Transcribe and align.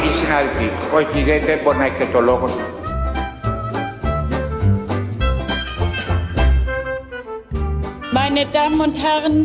κύριοι 0.00 0.12
συνάδελφοι. 0.22 0.70
Όχι, 0.94 1.22
δεν, 1.24 1.40
δεν 1.44 1.58
μπορεί 1.62 1.76
να 1.76 1.84
έχετε 1.84 2.08
το 2.12 2.20
λόγο. 2.20 2.48
Meine 8.18 8.44
Damen 8.56 8.80
und 8.86 8.96
Herren, 9.04 9.36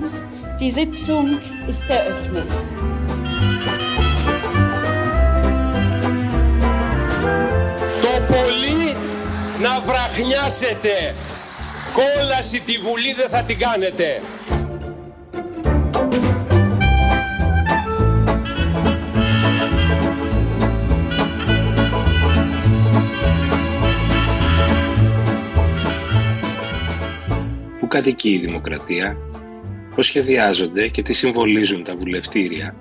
die 0.59 0.71
Sitzung 0.77 1.27
ist 1.71 1.85
eröffnet. 1.97 2.51
Το 8.01 8.13
πολύ 8.27 8.95
να 9.61 9.79
βραχνιάσετε. 9.79 11.15
Κόλαση 11.93 12.59
τη 12.59 12.77
Βουλή 12.77 13.13
δεν 13.13 13.29
θα 13.29 13.43
την 13.43 13.57
κάνετε. 13.59 14.21
Κατοικεί 28.01 28.29
η 28.29 28.37
δημοκρατία, 28.37 29.17
πώς 29.95 30.05
σχεδιάζονται 30.05 30.87
και 30.87 31.01
τι 31.01 31.13
συμβολίζουν 31.13 31.83
τα 31.83 31.95
βουλευτήρια. 31.95 32.75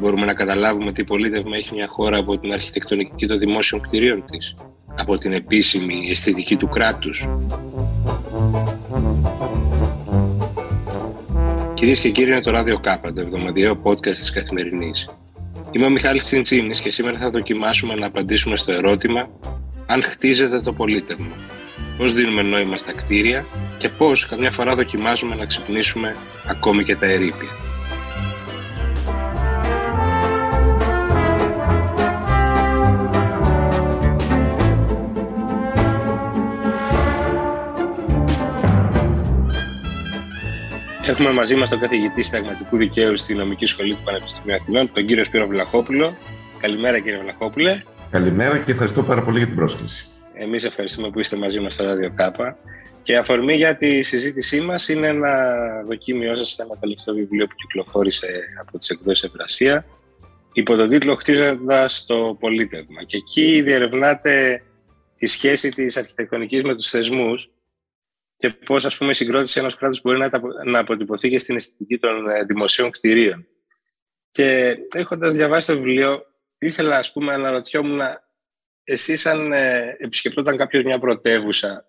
Μπορούμε 0.00 0.26
να 0.26 0.34
καταλάβουμε 0.34 0.92
τι 0.92 1.04
πολίτευμα 1.04 1.56
έχει 1.56 1.74
μια 1.74 1.86
χώρα 1.86 2.18
από 2.18 2.38
την 2.38 2.52
αρχιτεκτονική 2.52 3.26
των 3.26 3.38
δημόσιων 3.38 3.80
κτηρίων 3.80 4.24
της, 4.30 4.56
από 4.98 5.18
την 5.18 5.32
επίσημη 5.32 6.06
αισθητική 6.10 6.56
του 6.56 6.68
κράτους. 6.68 7.28
Κυρίες 11.74 12.00
και 12.00 12.10
κύριοι, 12.10 12.30
είναι 12.30 12.40
το 12.40 12.50
Ράδιο 12.50 12.78
Κάπα, 12.78 13.12
το 13.12 13.20
εβδομαδιαίο 13.20 13.80
podcast 13.82 14.02
της 14.02 14.30
Καθημερινής. 14.30 15.08
Είμαι 15.70 15.86
ο 15.86 15.90
Μιχάλης 15.90 16.24
Τσιντσίνης 16.24 16.80
και 16.80 16.90
σήμερα 16.90 17.18
θα 17.18 17.30
δοκιμάσουμε 17.30 17.94
να 17.94 18.06
απαντήσουμε 18.06 18.56
στο 18.56 18.72
ερώτημα 18.72 19.28
αν 19.86 20.02
χτίζεται 20.02 20.60
το 20.60 20.72
πολίτευμα. 20.72 21.36
Πώς 21.98 22.14
δίνουμε 22.14 22.42
νόημα 22.42 22.76
στα 22.76 22.92
κτίρια 22.92 23.44
και 23.78 23.88
πώς 23.88 24.26
καμιά 24.26 24.50
φορά 24.50 24.74
δοκιμάζουμε 24.74 25.34
να 25.34 25.46
ξυπνήσουμε 25.46 26.16
ακόμη 26.46 26.84
και 26.84 26.96
τα 26.96 27.06
ερήπια. 27.06 27.48
Έχουμε 41.06 41.32
μαζί 41.32 41.54
μας 41.54 41.70
τον 41.70 41.80
καθηγητή 41.80 42.22
συνταγματικού 42.22 42.76
δικαίου 42.76 43.16
στη 43.16 43.34
Νομική 43.34 43.66
Σχολή 43.66 43.94
του 43.94 44.02
Πανεπιστημίου 44.04 44.56
Αθηνών, 44.56 44.92
τον 44.92 45.06
κύριο 45.06 45.24
Σπύρο 45.24 45.46
Βλαχόπουλο. 45.46 46.16
Καλημέρα, 46.60 46.98
κύριε 46.98 47.18
Βλαχόπουλε. 47.18 47.82
Καλημέρα 48.10 48.58
και 48.58 48.72
ευχαριστώ 48.72 49.02
πάρα 49.02 49.22
πολύ 49.22 49.38
για 49.38 49.46
την 49.46 49.56
πρόσκληση. 49.56 50.06
Εμείς 50.42 50.64
ευχαριστούμε 50.64 51.10
που 51.10 51.20
είστε 51.20 51.36
μαζί 51.36 51.60
μας 51.60 51.74
στο 51.74 51.84
Ράδιο 51.84 52.12
Κάπα. 52.16 52.58
Και 53.02 53.16
αφορμή 53.16 53.54
για 53.54 53.76
τη 53.76 54.02
συζήτησή 54.02 54.60
μας 54.60 54.88
είναι 54.88 55.06
ένα 55.06 55.56
δοκίμιο 55.86 56.36
σας 56.36 56.48
σε 56.48 56.62
ένα 56.62 56.76
τελευταίο 56.76 57.14
βιβλίο 57.14 57.46
που 57.46 57.54
κυκλοφόρησε 57.54 58.44
από 58.60 58.78
τις 58.78 58.88
εκδόσεις 58.88 59.24
Ευρασία 59.24 59.84
υπό 60.52 60.76
τον 60.76 60.88
τίτλο 60.88 61.14
Χτίζοντας 61.14 62.04
το 62.06 62.36
πολίτευμα. 62.40 63.04
Και 63.04 63.16
εκεί 63.16 63.62
διερευνάτε 63.62 64.62
τη 65.18 65.26
σχέση 65.26 65.68
της 65.68 65.96
αρχιτεκτονικής 65.96 66.62
με 66.62 66.74
τους 66.74 66.88
θεσμούς 66.88 67.50
και 68.36 68.50
πώς 68.50 68.98
η 69.00 69.12
συγκρότηση 69.14 69.60
ενός 69.60 69.76
κράτους 69.76 70.00
μπορεί 70.02 70.18
να, 70.18 70.30
να 70.64 70.78
αποτυπωθεί 70.78 71.30
και 71.30 71.38
στην 71.38 71.56
αισθητική 71.56 71.98
των 71.98 72.30
ε, 72.30 72.44
δημοσίων 72.44 72.90
κτηρίων. 72.90 73.46
Και 74.30 74.76
έχοντας 74.94 75.34
διαβάσει 75.34 75.66
το 75.66 75.74
βιβλίο, 75.74 76.26
ήθελα 76.58 76.98
ας 76.98 77.12
πούμε, 77.12 77.26
να 77.26 77.34
αναρωτιόμουν, 77.34 78.00
εσεί, 78.84 79.28
αν 79.28 79.52
ε, 79.52 79.96
επισκεπτόταν 79.98 80.56
κάποιος 80.56 80.82
μια 80.82 80.98
πρωτεύουσα, 80.98 81.86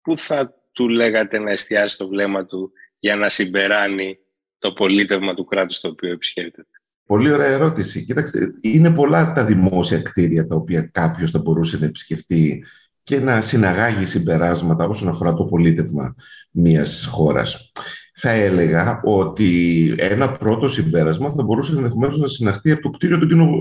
πού 0.00 0.18
θα 0.18 0.54
του 0.72 0.88
λέγατε 0.88 1.38
να 1.38 1.50
εστιάσει 1.50 1.98
το 1.98 2.08
βλέμμα 2.08 2.46
του 2.46 2.72
για 2.98 3.16
να 3.16 3.28
συμπεράνει 3.28 4.18
το 4.58 4.72
πολίτευμα 4.72 5.34
του 5.34 5.44
κράτους 5.44 5.80
το 5.80 5.88
οποίο 5.88 6.12
επισκέπτεται; 6.12 6.68
Πολύ 7.06 7.32
ωραία 7.32 7.50
ερώτηση. 7.50 8.04
Κοίταξτε, 8.04 8.54
είναι 8.60 8.90
πολλά 8.90 9.32
τα 9.32 9.44
δημόσια 9.44 10.02
κτίρια 10.02 10.46
τα 10.46 10.56
οποία 10.56 10.82
κάποιος 10.92 11.30
θα 11.30 11.38
μπορούσε 11.38 11.78
να 11.78 11.86
επισκεφτεί 11.86 12.64
και 13.02 13.20
να 13.20 13.40
συναγάγει 13.40 14.04
συμπεράσματα 14.04 14.84
όσον 14.84 15.08
αφορά 15.08 15.34
το 15.34 15.44
πολίτευμα 15.44 16.14
μιας 16.50 17.08
χώρας. 17.10 17.72
Θα 18.14 18.30
έλεγα 18.30 19.00
ότι 19.04 19.94
ένα 19.98 20.32
πρώτο 20.32 20.68
συμπέρασμα 20.68 21.32
θα 21.32 21.42
μπορούσε 21.42 21.76
ενδεχομένως 21.76 22.18
να 22.18 22.26
συναχθεί 22.26 22.70
από 22.70 22.82
το 22.82 22.90
κτίριο 22.90 23.18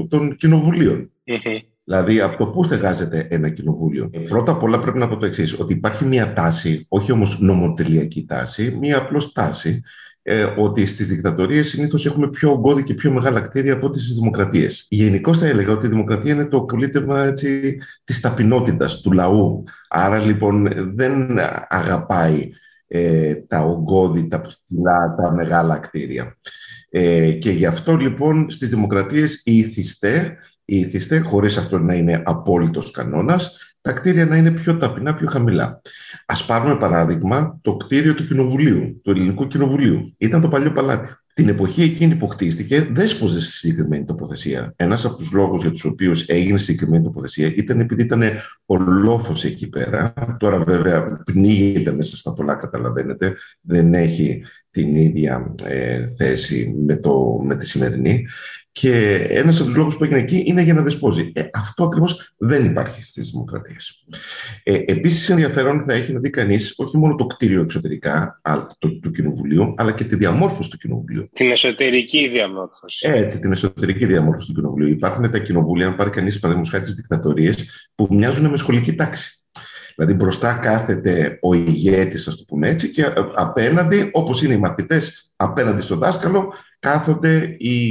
των, 0.07 0.35
κοινοβουλίων. 0.35 1.11
Δηλαδή, 1.91 2.21
από 2.21 2.37
το 2.37 2.47
πού 2.47 2.63
στεγάζεται 2.63 3.27
ένα 3.29 3.49
κοινοβούλιο; 3.49 4.09
Πρώτα 4.29 4.51
απ' 4.51 4.63
όλα 4.63 4.79
πρέπει 4.79 4.97
να 4.97 5.07
πω 5.07 5.17
το 5.17 5.25
εξής: 5.25 5.59
Ότι 5.59 5.73
υπάρχει 5.73 6.05
μια 6.05 6.33
τάση, 6.33 6.85
όχι 6.87 7.11
όμως 7.11 7.39
νομοτελειακή 7.39 8.25
τάση, 8.25 8.77
μια 8.79 8.97
απλώς 8.97 9.31
τάση, 9.31 9.81
ε, 10.21 10.43
ότι 10.57 10.85
στις 10.85 11.07
δικτατορίες 11.07 11.67
συνήθως 11.67 12.05
έχουμε 12.05 12.29
πιο 12.29 12.51
ογκώδη 12.51 12.83
και 12.83 12.93
πιο 12.93 13.11
μεγάλα 13.11 13.41
κτίρια 13.41 13.73
από 13.73 13.87
ό,τι 13.87 13.99
στις 13.99 14.15
δημοκρατίες. 14.15 14.85
Γενικώς 14.89 15.39
θα 15.39 15.47
έλεγα 15.47 15.73
ότι 15.73 15.85
η 15.85 15.89
δημοκρατία 15.89 16.33
είναι 16.33 16.45
το 16.45 16.61
πολίτευμα 16.61 17.33
της 18.03 18.19
ταπεινότητας, 18.21 19.01
του 19.01 19.11
λαού. 19.11 19.63
Άρα 19.89 20.19
λοιπόν 20.19 20.67
δεν 20.95 21.39
αγαπάει 21.67 22.49
ε, 22.87 23.35
τα 23.35 23.59
ογκώδη, 23.59 24.27
τα 24.27 24.41
ψηλά, 24.41 25.15
τα 25.17 25.33
μεγάλα 25.33 25.77
κτίρια. 25.77 26.37
Ε, 26.89 27.31
και 27.31 27.51
γι' 27.51 27.65
αυτό 27.65 27.95
λοιπόν 27.95 28.49
στις 28.49 28.69
δημοκρατίες 28.69 29.41
οι 29.45 29.57
ηθιστέ, 30.75 30.75
οι 30.75 30.79
ηθιστέ 30.79 31.19
χωρίς 31.19 31.57
αυτό 31.57 31.79
να 31.79 31.93
είναι 31.93 32.21
απόλυτος 32.25 32.91
κανόνας, 32.91 33.57
τα 33.81 33.91
κτίρια 33.91 34.25
να 34.25 34.37
είναι 34.37 34.51
πιο 34.51 34.77
ταπεινά, 34.77 35.13
πιο 35.13 35.27
χαμηλά. 35.27 35.81
Α 36.25 36.45
πάρουμε 36.45 36.75
παράδειγμα 36.75 37.59
το 37.61 37.77
κτίριο 37.77 38.13
του 38.13 38.25
Κοινοβουλίου, 38.25 39.01
του 39.03 39.11
Ελληνικού 39.11 39.47
Κοινοβουλίου. 39.47 40.13
Ήταν 40.17 40.41
το 40.41 40.47
παλιό 40.47 40.71
παλάτι. 40.71 41.09
Την 41.33 41.49
εποχή 41.49 41.83
εκείνη 41.83 42.15
που 42.15 42.27
χτίστηκε, 42.27 42.87
δέσποζε 42.91 43.41
στη 43.41 43.51
συγκεκριμένη 43.51 44.05
τοποθεσία. 44.05 44.73
Ένας 44.75 45.05
από 45.05 45.15
τους 45.15 45.31
λόγους 45.31 45.61
για 45.61 45.71
τους 45.71 45.83
οποίους 45.85 46.27
έγινε 46.27 46.57
συγκεκριμένη 46.57 47.03
τοποθεσία 47.03 47.53
ήταν 47.55 47.79
επειδή 47.79 48.03
ήταν 48.03 48.23
ο 48.65 48.77
λόφος 48.77 49.43
εκεί 49.43 49.69
πέρα. 49.69 50.13
Τώρα, 50.39 50.63
βέβαια, 50.63 51.21
πνίγεται 51.25 51.93
μέσα 51.93 52.17
στα 52.17 52.33
πολλά, 52.33 52.55
καταλαβαίνετε. 52.55 53.35
Δεν 53.61 53.93
έχει 53.93 54.43
την 54.71 54.95
ίδια 54.95 55.55
ε, 55.63 56.07
θέση 56.17 56.75
με, 56.85 56.95
το, 56.95 57.41
με 57.43 57.55
τη 57.55 57.65
σημερινή. 57.65 58.25
Και 58.71 59.13
ένας 59.29 59.59
από 59.59 59.69
του 59.69 59.77
λόγου 59.77 59.91
που 59.97 60.03
έγινε 60.03 60.19
εκεί 60.19 60.43
είναι 60.45 60.61
για 60.61 60.73
να 60.73 60.81
δεσπόζει. 60.81 61.31
Ε, 61.33 61.43
αυτό 61.53 61.83
ακριβώς 61.83 62.33
δεν 62.37 62.65
υπάρχει 62.65 63.03
στις 63.03 63.29
δημοκρατίες. 63.29 64.05
Ε, 64.63 64.79
Επίσης, 64.85 65.29
ενδιαφέρον 65.29 65.83
θα 65.83 65.93
έχει 65.93 66.13
να 66.13 66.19
δει 66.19 66.29
κανείς 66.29 66.73
όχι 66.77 66.97
μόνο 66.97 67.15
το 67.15 67.25
κτίριο 67.25 67.61
εξωτερικά 67.61 68.41
του, 68.79 68.99
του 68.99 69.11
Κοινοβουλίου, 69.11 69.73
αλλά 69.77 69.91
και 69.91 70.03
τη 70.03 70.15
διαμόρφωση 70.15 70.69
του 70.69 70.77
Κοινοβουλίου. 70.77 71.29
Την 71.33 71.51
εσωτερική 71.51 72.27
διαμόρφωση. 72.27 73.07
Έτσι, 73.09 73.39
την 73.39 73.51
εσωτερική 73.51 74.05
διαμόρφωση 74.05 74.47
του 74.47 74.53
Κοινοβουλίου. 74.53 74.89
Υπάρχουν 74.89 75.31
τα 75.31 75.39
κοινοβούλια, 75.39 75.87
αν 75.87 75.95
πάρει 75.95 76.09
κανείς 76.09 76.39
παραδείγματος 76.39 76.71
χάρη 76.71 76.83
τις 76.83 76.93
δικτατορίες, 76.95 77.69
που 77.95 78.07
μοιάζουν 78.11 78.49
με 78.49 78.57
σχολική 78.57 78.95
τάξη. 78.95 79.40
Δηλαδή 79.95 80.13
μπροστά 80.13 80.53
κάθεται 80.53 81.39
ο 81.41 81.53
ηγέτης, 81.53 82.27
ας 82.27 82.35
το 82.35 82.43
πούμε 82.47 82.69
έτσι, 82.69 82.89
και 82.89 83.05
απέναντι, 83.35 84.09
όπως 84.13 84.43
είναι 84.43 84.53
οι 84.53 84.57
μαθητές 84.57 85.31
απέναντι 85.35 85.81
στον 85.81 85.99
δάσκαλο, 85.99 86.53
κάθονται 86.79 87.55
οι, 87.57 87.89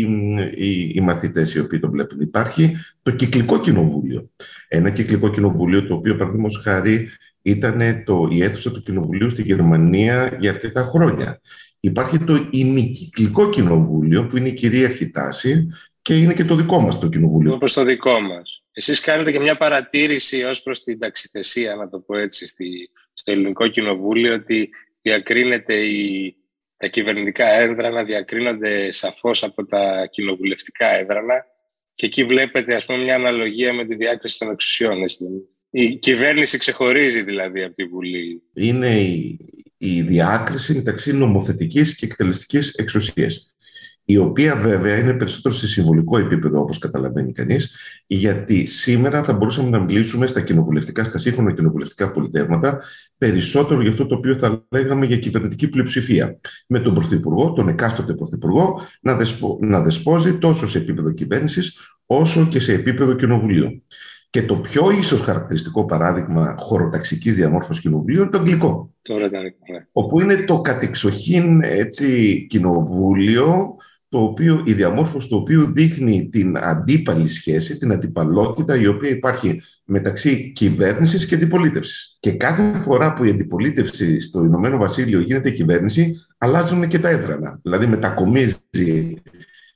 οι, 0.56 0.92
οι 0.94 1.00
μαθητές 1.00 1.54
οι 1.54 1.60
οποίοι 1.60 1.80
τον 1.80 1.90
βλέπουν. 1.90 2.20
Υπάρχει 2.20 2.76
το 3.02 3.10
κυκλικό 3.10 3.60
κοινοβούλιο. 3.60 4.30
Ένα 4.68 4.90
κυκλικό 4.90 5.30
κοινοβούλιο 5.30 5.86
το 5.86 5.94
οποίο 5.94 6.16
παραδείγματος 6.16 6.60
χάρη 6.64 7.08
ήταν 7.42 7.80
το, 8.04 8.28
η 8.30 8.42
αίθουσα 8.42 8.70
του 8.70 8.82
κοινοβουλίου 8.82 9.30
στη 9.30 9.42
Γερμανία 9.42 10.36
για 10.40 10.50
αρκετά 10.50 10.82
χρόνια. 10.82 11.40
Υπάρχει 11.80 12.18
το 12.18 12.48
ημικυκλικό 12.50 13.48
κοινοβούλιο 13.48 14.26
που 14.26 14.36
είναι 14.36 14.48
η 14.48 14.54
κυρίαρχη 14.54 15.10
τάση 15.10 15.68
και 16.02 16.16
είναι 16.16 16.34
και 16.34 16.44
το 16.44 16.54
δικό 16.54 16.80
μας 16.80 16.98
το 16.98 17.08
κοινοβούλιο. 17.08 17.52
Όπως 17.52 17.72
το 17.72 17.84
δικό 17.84 18.20
μας. 18.20 18.62
Εσείς 18.72 19.00
κάνετε 19.00 19.32
και 19.32 19.40
μια 19.40 19.56
παρατήρηση 19.56 20.42
ως 20.42 20.62
προς 20.62 20.82
την 20.82 20.98
ταξιθεσία, 20.98 21.74
να 21.74 21.88
το 21.88 22.00
πω 22.00 22.16
έτσι, 22.16 22.46
στη, 22.46 22.90
στο 23.12 23.32
ελληνικό 23.32 23.68
κοινοβούλιο, 23.68 24.34
ότι 24.34 24.70
διακρίνεται 25.02 25.74
η, 25.74 26.34
τα 26.76 26.86
κυβερνητικά 26.86 27.46
έδρανα 27.46 28.04
διακρίνονται 28.04 28.92
σαφώς 28.92 29.42
από 29.42 29.66
τα 29.66 30.06
κοινοβουλευτικά 30.10 30.86
έδρανα 30.86 31.44
και 31.94 32.06
εκεί 32.06 32.24
βλέπετε 32.24 32.74
ας 32.74 32.84
πούμε 32.84 32.98
μια 32.98 33.14
αναλογία 33.14 33.72
με 33.72 33.86
τη 33.86 33.96
διάκριση 33.96 34.38
των 34.38 34.50
εξουσιών. 34.50 34.98
Η 35.70 35.96
κυβέρνηση 35.96 36.58
ξεχωρίζει 36.58 37.22
δηλαδή 37.22 37.62
από 37.62 37.74
τη 37.74 37.84
Βουλή. 37.84 38.42
Είναι 38.54 39.00
η, 39.00 39.38
η 39.76 40.02
διάκριση 40.02 40.74
μεταξύ 40.74 41.12
νομοθετικής 41.12 41.96
και 41.96 42.06
εκτελεστικής 42.06 42.74
εξουσίας 42.74 43.49
η 44.10 44.16
οποία 44.16 44.56
βέβαια 44.56 44.98
είναι 44.98 45.12
περισσότερο 45.12 45.54
σε 45.54 45.66
συμβολικό 45.66 46.18
επίπεδο, 46.18 46.60
όπως 46.60 46.78
καταλαβαίνει 46.78 47.32
κανείς, 47.32 47.76
γιατί 48.06 48.66
σήμερα 48.66 49.22
θα 49.22 49.32
μπορούσαμε 49.32 49.70
να 49.70 49.78
μιλήσουμε 49.78 50.26
στα 50.26 50.40
κοινοβουλευτικά, 50.40 51.04
στα 51.04 51.18
σύγχρονα 51.18 51.52
κοινοβουλευτικά 51.52 52.10
πολιτεύματα, 52.10 52.82
περισσότερο 53.18 53.80
για 53.80 53.90
αυτό 53.90 54.06
το 54.06 54.14
οποίο 54.14 54.34
θα 54.34 54.66
λέγαμε 54.68 55.06
για 55.06 55.18
κυβερνητική 55.18 55.68
πλειοψηφία. 55.68 56.40
Με 56.66 56.78
τον 56.78 56.94
Πρωθυπουργό, 56.94 57.52
τον 57.52 57.68
εκάστοτε 57.68 58.14
Πρωθυπουργό, 58.14 58.80
να, 59.00 59.16
δεσπο, 59.16 59.58
να 59.60 59.82
δεσπόζει 59.82 60.38
τόσο 60.38 60.68
σε 60.68 60.78
επίπεδο 60.78 61.10
κυβέρνησης, 61.10 61.78
όσο 62.06 62.46
και 62.50 62.60
σε 62.60 62.72
επίπεδο 62.72 63.14
κοινοβουλίου. 63.14 63.82
Και 64.30 64.42
το 64.42 64.56
πιο 64.56 64.90
ίσως 64.90 65.20
χαρακτηριστικό 65.20 65.84
παράδειγμα 65.84 66.54
χωροταξικής 66.58 67.34
διαμόρφωσης 67.34 67.82
κοινοβουλίου 67.82 68.20
είναι 68.20 68.30
το 68.30 68.38
αγγλικό. 68.38 68.94
Το 69.02 69.14
βρετανικό, 69.14 69.56
ναι. 69.72 69.86
Όπου 69.92 70.20
είναι 70.20 70.36
το 70.36 70.60
κατεξοχήν 70.60 71.62
έτσι, 71.62 72.46
κοινοβούλιο, 72.48 73.76
το 74.10 74.18
οποίο, 74.18 74.62
η 74.66 74.72
διαμόρφωση 74.72 75.28
του 75.28 75.36
οποίου 75.40 75.72
δείχνει 75.72 76.28
την 76.28 76.58
αντίπαλη 76.58 77.28
σχέση, 77.28 77.78
την 77.78 77.92
αντιπαλότητα 77.92 78.76
η 78.76 78.86
οποία 78.86 79.10
υπάρχει 79.10 79.62
μεταξύ 79.84 80.52
κυβέρνησης 80.52 81.26
και 81.26 81.34
αντιπολίτευσης. 81.34 82.16
Και 82.20 82.32
κάθε 82.32 82.78
φορά 82.78 83.12
που 83.12 83.24
η 83.24 83.30
αντιπολίτευση 83.30 84.20
στο 84.20 84.44
Ηνωμένο 84.44 84.76
Βασίλειο 84.76 85.20
γίνεται 85.20 85.50
κυβέρνηση, 85.50 86.16
αλλάζουν 86.38 86.88
και 86.88 86.98
τα 86.98 87.08
έδρανα. 87.08 87.58
Δηλαδή 87.62 87.86
μετακομίζει 87.86 88.56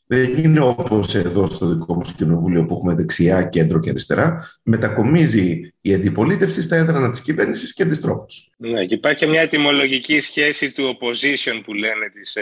δεν 0.06 0.36
είναι 0.36 0.60
όπως 0.60 1.14
εδώ 1.14 1.48
στο 1.48 1.66
δικό 1.66 1.94
μας 1.94 2.12
κοινοβούλιο 2.12 2.64
που 2.64 2.74
έχουμε 2.74 2.94
δεξιά, 2.94 3.42
κέντρο 3.42 3.80
και 3.80 3.90
αριστερά. 3.90 4.50
Μετακομίζει 4.62 5.74
η 5.80 5.94
αντιπολίτευση 5.94 6.62
στα 6.62 6.76
έδρανα 6.76 7.10
της 7.10 7.20
κυβέρνησης 7.20 7.74
και 7.74 7.82
αντιστρόφως. 7.82 8.50
Ναι, 8.56 8.84
και 8.84 8.94
υπάρχει 8.94 9.18
και 9.18 9.26
μια 9.26 9.40
ετοιμολογική 9.40 10.20
σχέση 10.20 10.72
του 10.72 10.98
opposition 10.98 11.60
που 11.64 11.74
λένε 11.74 12.10
της 12.14 12.36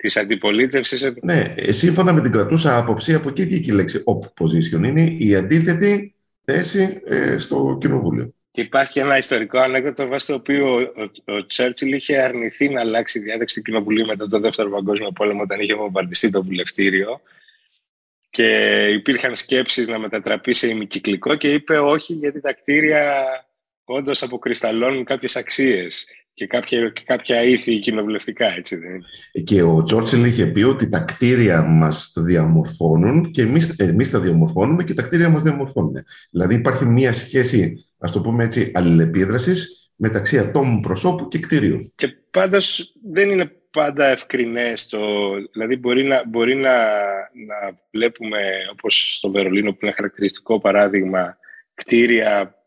ε, 0.00 0.06
της 0.06 0.16
αντιπολίτευσης. 0.16 1.12
Ναι, 1.22 1.54
ε, 1.56 1.72
σύμφωνα 1.72 2.12
με 2.12 2.20
την 2.20 2.32
κρατούσα 2.32 2.76
άποψη, 2.76 3.14
από 3.14 3.28
εκεί 3.28 3.44
βγήκε 3.44 3.72
η 3.72 3.74
λέξη 3.74 4.04
opposition. 4.06 4.84
Είναι 4.84 5.16
η 5.18 5.34
αντίθετη 5.34 6.14
θέση 6.44 7.00
ε, 7.04 7.38
στο 7.38 7.78
κοινοβούλιο. 7.80 8.34
Και 8.50 8.60
υπάρχει 8.60 8.98
ένα 8.98 9.18
ιστορικό 9.18 9.58
ανέκδοτο 9.58 10.06
βάσει 10.06 10.26
το 10.26 10.34
οποίο 10.34 10.92
ο, 11.24 11.46
Τσέρτσιλ 11.46 11.92
είχε 11.92 12.22
αρνηθεί 12.22 12.68
να 12.68 12.80
αλλάξει 12.80 13.18
η 13.18 13.22
διάδεξη 13.22 13.54
του 13.54 13.62
Κοινοβουλίου 13.62 14.06
μετά 14.06 14.28
το 14.28 14.40
Δεύτερο 14.40 14.70
Παγκόσμιο 14.70 15.12
Πόλεμο, 15.12 15.42
όταν 15.42 15.60
είχε 15.60 15.74
βομβαρδιστεί 15.74 16.30
το 16.30 16.42
βουλευτήριο. 16.42 17.20
Και 18.30 18.86
υπήρχαν 18.92 19.34
σκέψεις 19.36 19.88
να 19.88 19.98
μετατραπεί 19.98 20.52
σε 20.52 20.68
ημικυκλικό 20.68 21.34
και 21.34 21.52
είπε 21.52 21.78
όχι, 21.78 22.12
γιατί 22.12 22.40
τα 22.40 22.52
κτίρια 22.52 23.24
όντως 23.84 24.22
αποκρισταλώνουν 24.22 25.04
κάποιες 25.04 25.36
αξίες 25.36 26.06
και 26.40 26.46
κάποια, 26.46 26.92
κάποια 27.04 27.42
ήθη 27.42 27.78
κοινοβουλευτικά, 27.78 28.46
έτσι 28.56 28.76
δεν 28.76 28.94
είναι. 28.94 29.44
Και 29.44 29.62
ο 29.62 29.82
Τσόρτσιλ 29.82 30.24
είχε 30.24 30.46
πει 30.46 30.62
ότι 30.62 30.88
τα 30.88 30.98
κτίρια 30.98 31.62
μας 31.62 32.12
διαμορφώνουν 32.16 33.30
και 33.30 33.42
εμείς, 33.42 33.68
εμείς 33.68 34.10
τα 34.10 34.20
διαμορφώνουμε 34.20 34.84
και 34.84 34.94
τα 34.94 35.02
κτίρια 35.02 35.28
μας 35.28 35.42
διαμορφώνουν. 35.42 35.94
Δηλαδή 36.30 36.54
υπάρχει 36.54 36.84
μια 36.84 37.12
σχέση 37.12 37.84
Α 37.98 38.10
το 38.12 38.20
πούμε 38.20 38.44
έτσι, 38.44 38.70
αλληλεπίδρασης 38.74 39.90
μεταξύ 39.96 40.38
ατόμου 40.38 40.80
προσώπου 40.80 41.28
και 41.28 41.38
κτηρίου. 41.38 41.92
Και 41.94 42.08
πάντως 42.30 42.94
δεν 43.12 43.30
είναι 43.30 43.52
πάντα 43.70 44.06
ευκρινές 44.06 44.86
το. 44.86 44.98
Δηλαδή, 45.52 45.76
μπορεί 45.76 46.02
να, 46.02 46.22
μπορεί 46.26 46.54
να, 46.54 46.74
να 47.46 47.80
βλέπουμε, 47.90 48.38
όπως 48.72 49.16
στο 49.16 49.30
Βερολίνο, 49.30 49.72
που 49.72 49.78
είναι 49.82 49.92
χαρακτηριστικό 49.92 50.60
παράδειγμα, 50.60 51.36
κτίρια 51.74 52.59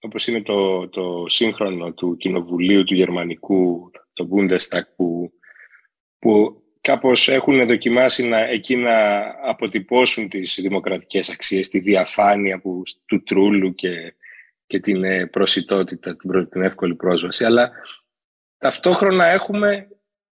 όπως 0.00 0.26
είναι 0.26 0.42
το, 0.42 0.88
το 0.88 1.24
σύγχρονο 1.28 1.92
του 1.92 2.16
Κοινοβουλίου 2.16 2.84
του 2.84 2.94
Γερμανικού, 2.94 3.90
το 4.12 4.28
Bundestag, 4.32 4.82
που, 4.96 5.32
που 6.18 6.62
κάπως 6.80 7.28
έχουν 7.28 7.66
δοκιμάσει 7.66 8.28
να, 8.28 8.38
εκεί 8.38 8.76
να 8.76 9.20
αποτυπώσουν 9.42 10.28
τις 10.28 10.58
δημοκρατικές 10.60 11.30
αξίες, 11.30 11.68
τη 11.68 11.78
διαφάνεια 11.78 12.60
που, 12.60 12.82
του 13.06 13.22
τρούλου 13.22 13.74
και 13.74 14.14
και 14.66 14.80
την 14.80 15.04
ε, 15.04 15.26
προσιτότητα, 15.26 16.16
την 16.50 16.62
εύκολη 16.62 16.94
πρόσβαση, 16.94 17.44
αλλά 17.44 17.70
ταυτόχρονα 18.58 19.26
έχουμε 19.26 19.88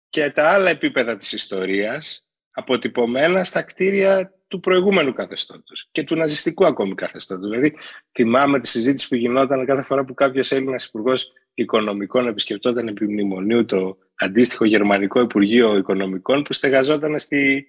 και 0.10 0.30
τα 0.30 0.50
άλλα 0.50 0.70
επίπεδα 0.70 1.18
της 1.18 1.32
ιστορίας 1.32 2.26
αποτυπωμένα 2.52 3.44
στα 3.44 3.64
κτίρια 3.64 4.34
του 4.50 4.60
προηγούμενου 4.60 5.14
καθεστώτος 5.14 5.88
και 5.92 6.04
του 6.04 6.16
ναζιστικού 6.16 6.66
ακόμη 6.66 6.96
καθεστώτος. 6.96 7.50
Δηλαδή, 7.50 7.76
θυμάμαι 8.12 8.60
τη 8.60 8.68
συζήτηση 8.68 9.08
που 9.08 9.16
γινόταν 9.16 9.66
κάθε 9.66 9.82
φορά 9.82 10.06
που 10.06 10.14
κάποιος 10.14 10.52
Έλληνας 10.52 10.86
υπουργός 10.86 11.32
Οικονομικών 11.54 12.28
επισκεπτόταν 12.28 12.88
επί 12.88 13.06
μνημονίου 13.06 13.66
το 13.66 13.98
αντίστοιχο 14.16 14.66
Γερμανικό 14.66 15.22
Υπουργείο 15.22 15.78
Οικονομικών 15.78 16.44
που 16.44 16.54
στεγαζόταν 16.54 17.20
στη, 17.20 17.68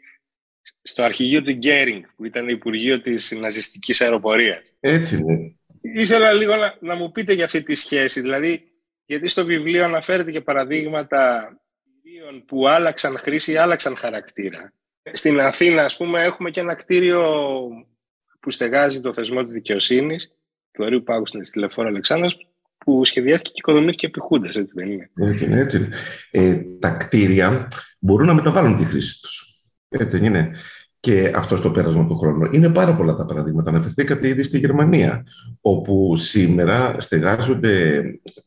στο 0.82 1.02
αρχηγείο 1.02 1.42
του 1.42 1.52
Γκέρινγκ, 1.52 2.02
που 2.16 2.24
ήταν 2.24 2.48
Υπουργείο 2.48 3.00
της 3.00 3.30
ναζιστικής 3.30 4.00
αεροπορίας. 4.00 4.74
Έτσι 4.80 5.16
είναι 5.16 5.54
ήθελα 5.82 6.32
λίγο 6.32 6.56
να, 6.56 6.76
να 6.80 6.94
μου 6.94 7.10
πείτε 7.10 7.32
για 7.32 7.44
αυτή 7.44 7.62
τη 7.62 7.74
σχέση. 7.74 8.20
Δηλαδή, 8.20 8.72
γιατί 9.04 9.28
στο 9.28 9.44
βιβλίο 9.44 9.84
αναφέρεται 9.84 10.30
και 10.30 10.40
παραδείγματα 10.40 11.52
κτίριων 11.98 12.44
που 12.44 12.68
άλλαξαν 12.68 13.18
χρήση 13.18 13.52
ή 13.52 13.56
άλλαξαν 13.56 13.96
χαρακτήρα. 13.96 14.72
Στην 15.12 15.40
Αθήνα, 15.40 15.84
ας 15.84 15.96
πούμε, 15.96 16.22
έχουμε 16.22 16.50
και 16.50 16.60
ένα 16.60 16.74
κτίριο 16.74 17.22
που 18.40 18.50
στεγάζει 18.50 19.00
το 19.00 19.12
θεσμό 19.12 19.44
της 19.44 19.52
δικαιοσύνης, 19.52 20.34
του 20.72 20.84
Αρίου 20.84 21.02
Πάγου 21.02 21.26
στην 21.26 21.42
τηλεφόρα 21.42 21.88
Αλεξάνδρας, 21.88 22.36
που 22.78 23.04
σχεδιάστηκε 23.04 23.50
και 23.50 23.58
οικοδομήθηκε 23.58 24.06
επί 24.06 24.20
Χούντας, 24.20 24.56
έτσι 24.56 24.74
δεν 24.78 24.90
είναι; 24.90 25.10
Έτσι 25.14 25.44
είναι, 25.44 25.60
έτσι 25.60 25.88
Ε, 26.30 26.62
τα 26.78 26.90
κτίρια 26.90 27.68
μπορούν 28.00 28.26
να 28.26 28.34
μεταβάλουν 28.34 28.76
τη 28.76 28.84
χρήση 28.84 29.20
τους. 29.20 29.62
Έτσι 29.88 30.16
δεν 30.16 30.26
είναι; 30.26 30.50
Και 31.00 31.32
αυτό 31.34 31.56
στο 31.56 31.70
πέρασμα 31.70 32.06
του 32.06 32.18
χρόνου. 32.18 32.48
Είναι 32.52 32.72
πάρα 32.72 32.96
πολλά 32.96 33.14
τα 33.14 33.24
παραδείγματα. 33.24 33.70
Αναφερθήκατε 33.70 34.28
ήδη 34.28 34.42
στη 34.42 34.58
Γερμανία, 34.58 35.26
όπου 35.60 36.16
σήμερα 36.16 36.96
στεγάζονται 36.98 38.02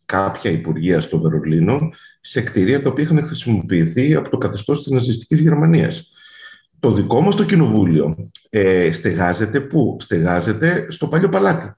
κάποια 0.06 0.52
υπουργεία 0.52 1.02
στο 1.02 1.20
Βερολίνο 1.20 1.92
σε 2.22 2.42
κτίρια 2.42 2.82
τα 2.82 2.90
οποία 2.90 3.04
είχαν 3.04 3.24
χρησιμοποιηθεί 3.24 4.16
από 4.16 4.30
το 4.30 4.38
καθεστώς 4.38 4.84
της 4.84 4.92
ναζιστικής 4.92 5.40
Γερμανίας. 5.40 6.12
Το 6.84 6.92
δικό 6.92 7.22
μας 7.22 7.36
το 7.36 7.44
κοινοβούλιο 7.44 8.30
ε, 8.50 8.92
στεγάζεται 8.92 9.60
πού; 9.60 9.98
Στεγάζεται 10.00 10.86
στο 10.90 11.08
παλιό 11.08 11.30
παλάτι. 11.30 11.72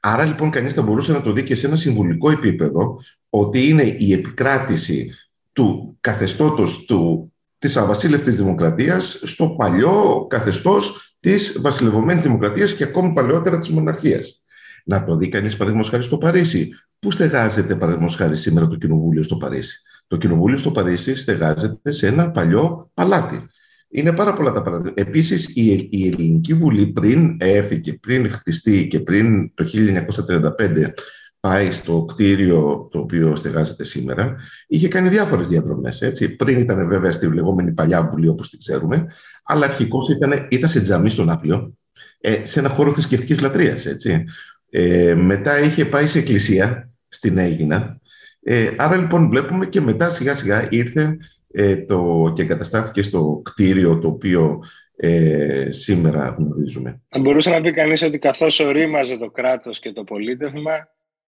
Άρα 0.00 0.24
λοιπόν 0.24 0.50
κανείς 0.50 0.74
θα 0.74 0.82
μπορούσε 0.82 1.12
να 1.12 1.22
το 1.22 1.32
δει 1.32 1.44
και 1.44 1.54
σε 1.54 1.66
ένα 1.66 1.76
συμβουλικό 1.76 2.30
επίπεδο 2.30 3.00
ότι 3.30 3.68
είναι 3.68 3.96
η 3.98 4.12
επικράτηση 4.12 5.14
του 5.52 5.96
καθεστώτος 6.00 6.84
του 6.84 7.32
της 7.58 7.76
αβασίλευτης 7.76 8.36
δημοκρατίας 8.36 9.20
στο 9.24 9.48
παλιό 9.48 10.26
καθεστώς 10.28 11.14
της 11.20 11.58
βασιλευωμένης 11.60 12.22
δημοκρατίας 12.22 12.74
και 12.74 12.84
ακόμη 12.84 13.12
παλαιότερα 13.12 13.58
της 13.58 13.68
μοναρχίας. 13.68 14.42
Να 14.84 15.04
το 15.04 15.16
δει 15.16 15.28
κανείς 15.28 15.52
παραδείγματος 15.52 15.90
χάρη 15.90 16.02
στο 16.02 16.18
Παρίσι. 16.18 16.68
Πού 16.98 17.10
στεγάζεται 17.10 17.74
παραδείγματος 17.74 18.16
χάρη 18.16 18.36
σήμερα 18.36 18.66
το 18.68 18.76
κοινοβούλιο 18.76 19.22
στο 19.22 19.36
Παρίσι; 19.36 19.80
Το 20.06 20.16
κοινοβούλιο 20.16 20.58
στο 20.58 20.70
Παρίσι 20.70 21.14
στεγάζεται 21.14 21.92
σε 21.92 22.06
ένα 22.06 22.30
παλιό 22.30 22.90
παλάτι. 22.94 23.48
Είναι 23.90 24.12
πάρα 24.12 24.32
πολλά 24.32 24.52
τα 24.52 24.62
παραδείγματα. 24.62 25.00
Επίσης, 25.00 25.56
η, 25.56 25.88
η 25.90 26.06
Ελληνική 26.06 26.54
Βουλή 26.54 26.86
πριν 26.86 27.36
έρθει 27.40 27.80
και 27.80 27.92
πριν 27.92 28.32
χτιστεί 28.32 28.86
και 28.86 29.00
πριν 29.00 29.54
το 29.54 29.64
1935 30.58 30.88
πάει 31.40 31.70
στο 31.70 32.04
κτίριο 32.04 32.88
το 32.90 32.98
οποίο 32.98 33.36
στεγάζεται 33.36 33.84
σήμερα, 33.84 34.36
είχε 34.66 34.88
κάνει 34.88 35.08
διάφορες 35.08 35.48
διαδρομές. 35.48 36.02
Έτσι. 36.02 36.36
Πριν 36.36 36.58
ήταν 36.58 36.88
βέβαια 36.88 37.12
στη 37.12 37.34
λεγόμενη 37.34 37.72
παλιά 37.72 38.08
Βουλή 38.12 38.28
όπως 38.28 38.50
την 38.50 38.58
ξέρουμε, 38.58 39.06
αλλά 39.44 39.64
αρχικώς 39.64 40.08
ήταν, 40.08 40.46
ήταν 40.50 40.68
σε 40.68 40.80
τζαμί 40.80 41.10
στον 41.10 41.30
Άπλιο, 41.30 41.74
ε, 42.20 42.46
σε 42.46 42.60
ένα 42.60 42.68
χώρο 42.68 42.92
θρησκευτικής 42.92 43.40
λατρείας. 43.40 43.86
Έτσι. 43.86 44.24
Ε, 44.70 45.14
μετά 45.14 45.60
είχε 45.60 45.84
πάει 45.84 46.06
σε 46.06 46.18
εκκλησία 46.18 46.90
στην 47.08 47.38
Αίγινα. 47.38 48.00
Ε, 48.42 48.70
άρα 48.76 48.96
λοιπόν 48.96 49.28
βλέπουμε 49.28 49.66
και 49.66 49.80
μετά 49.80 50.10
σιγά 50.10 50.34
σιγά 50.34 50.68
ήρθε 50.70 51.16
ε, 51.52 51.76
το, 51.76 52.32
και 52.34 52.42
εγκαταστάθηκε 52.42 53.02
στο 53.02 53.40
κτίριο 53.44 53.98
το 53.98 54.08
οποίο 54.08 54.62
ε, 54.96 55.68
σήμερα 55.70 56.34
γνωρίζουμε. 56.38 57.00
Θα 57.08 57.18
μπορούσε 57.18 57.50
να 57.50 57.60
πει 57.60 57.72
κανείς 57.72 58.02
ότι 58.02 58.18
καθώς 58.18 58.60
ορίμαζε 58.60 59.18
το 59.18 59.30
κράτος 59.30 59.78
και 59.78 59.92
το 59.92 60.04
πολίτευμα, 60.04 60.72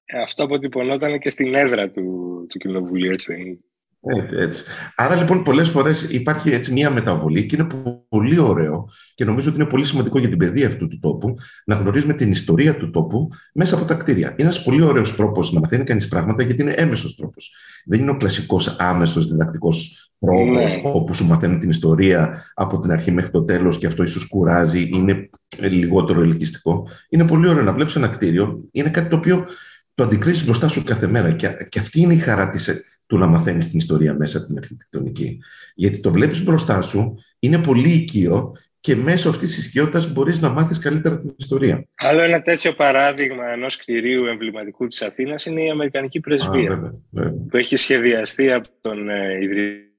ε, 0.04 0.18
αυτό 0.18 0.44
αποτυπωνόταν 0.44 1.18
και 1.18 1.30
στην 1.30 1.54
έδρα 1.54 1.90
του, 1.90 2.46
του 2.48 2.58
Κοινοβουλίου, 2.58 3.12
έτσι 3.12 3.64
έτσι, 4.04 4.36
έτσι. 4.36 4.64
Άρα 4.96 5.14
λοιπόν 5.14 5.42
πολλές 5.42 5.68
φορές 5.68 6.02
υπάρχει 6.02 6.50
έτσι 6.50 6.72
μια 6.72 6.90
μεταβολή 6.90 7.46
και 7.46 7.56
είναι 7.56 7.66
πολύ 8.08 8.38
ωραίο 8.38 8.88
και 9.14 9.24
νομίζω 9.24 9.48
ότι 9.50 9.60
είναι 9.60 9.68
πολύ 9.68 9.84
σημαντικό 9.84 10.18
για 10.18 10.28
την 10.28 10.38
παιδεία 10.38 10.66
αυτού 10.66 10.88
του 10.88 10.98
τόπου 10.98 11.34
να 11.64 11.74
γνωρίζουμε 11.74 12.14
την 12.14 12.30
ιστορία 12.30 12.76
του 12.76 12.90
τόπου 12.90 13.28
μέσα 13.54 13.74
από 13.74 13.84
τα 13.84 13.94
κτίρια. 13.94 14.28
Είναι 14.28 14.42
ένας 14.42 14.62
πολύ 14.62 14.84
ωραίος 14.84 15.16
τρόπος 15.16 15.52
να 15.52 15.60
μαθαίνει 15.60 15.84
κανείς 15.84 16.08
πράγματα 16.08 16.42
γιατί 16.42 16.62
είναι 16.62 16.72
έμεσος 16.72 17.16
τρόπος. 17.16 17.54
Δεν 17.84 18.00
είναι 18.00 18.10
ο 18.10 18.16
κλασικός 18.16 18.76
άμεσος 18.78 19.28
διδακτικός 19.28 20.10
τρόπος 20.18 20.62
ναι. 20.62 20.80
όπου 20.84 21.14
σου 21.14 21.26
μαθαίνουν 21.26 21.58
την 21.58 21.70
ιστορία 21.70 22.52
από 22.54 22.80
την 22.80 22.90
αρχή 22.90 23.12
μέχρι 23.12 23.30
το 23.30 23.42
τέλος 23.42 23.78
και 23.78 23.86
αυτό 23.86 24.02
ίσως 24.02 24.28
κουράζει, 24.28 24.90
είναι 24.92 25.30
λιγότερο 25.58 26.20
ελκυστικό. 26.20 26.88
Είναι 27.08 27.26
πολύ 27.26 27.48
ωραίο 27.48 27.62
να 27.62 27.72
βλέπεις 27.72 27.96
ένα 27.96 28.08
κτίριο, 28.08 28.60
είναι 28.70 28.88
κάτι 28.88 29.08
το 29.08 29.16
οποίο 29.16 29.46
το 29.94 30.04
αντικρίζεις 30.04 30.44
μπροστά 30.44 30.68
σου 30.68 30.82
κάθε 30.82 31.06
μέρα. 31.06 31.32
Και, 31.32 31.56
και 31.68 31.78
αυτή 31.78 32.00
είναι 32.00 32.14
η 32.14 32.18
χαρά 32.18 32.50
της, 32.50 32.84
του 33.12 33.18
να 33.18 33.26
μαθαίνεις 33.26 33.68
την 33.68 33.78
ιστορία 33.78 34.14
μέσα 34.14 34.38
από 34.38 34.46
την 34.46 34.56
αρχιτεκτονική. 34.58 35.38
Γιατί 35.74 36.00
το 36.00 36.12
βλέπεις 36.12 36.44
μπροστά 36.44 36.82
σου, 36.82 37.14
είναι 37.38 37.58
πολύ 37.58 37.88
οικείο 37.88 38.56
και 38.80 38.96
μέσω 38.96 39.28
αυτής 39.28 39.54
της 39.54 39.66
οικειότητας 39.66 40.12
μπορείς 40.12 40.40
να 40.40 40.48
μάθεις 40.48 40.78
καλύτερα 40.78 41.18
την 41.18 41.34
ιστορία. 41.36 41.86
Άλλο 41.94 42.22
ένα 42.22 42.42
τέτοιο 42.42 42.72
παράδειγμα 42.72 43.46
ενός 43.46 43.76
κτηρίου 43.76 44.24
εμβληματικού 44.24 44.86
της 44.86 45.02
Αθήνας 45.02 45.46
είναι 45.46 45.62
η 45.62 45.70
Αμερικανική 45.70 46.20
Πρεσβεία. 46.20 46.72
Α, 46.72 46.92
βέβαια, 47.10 47.32
Που 47.48 47.56
έχει 47.56 47.76
σχεδιαστεί 47.76 48.52
από 48.52 48.68
τον 48.80 49.08
ε, 49.08 49.38
ιδρυτή 49.40 49.90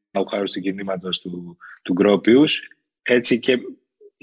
του 0.54 0.62
κινήματος 0.62 1.22
του, 1.22 1.58
του 1.82 1.94
Γκρόπιους. 1.94 2.68
Έτσι 3.02 3.40
και 3.40 3.58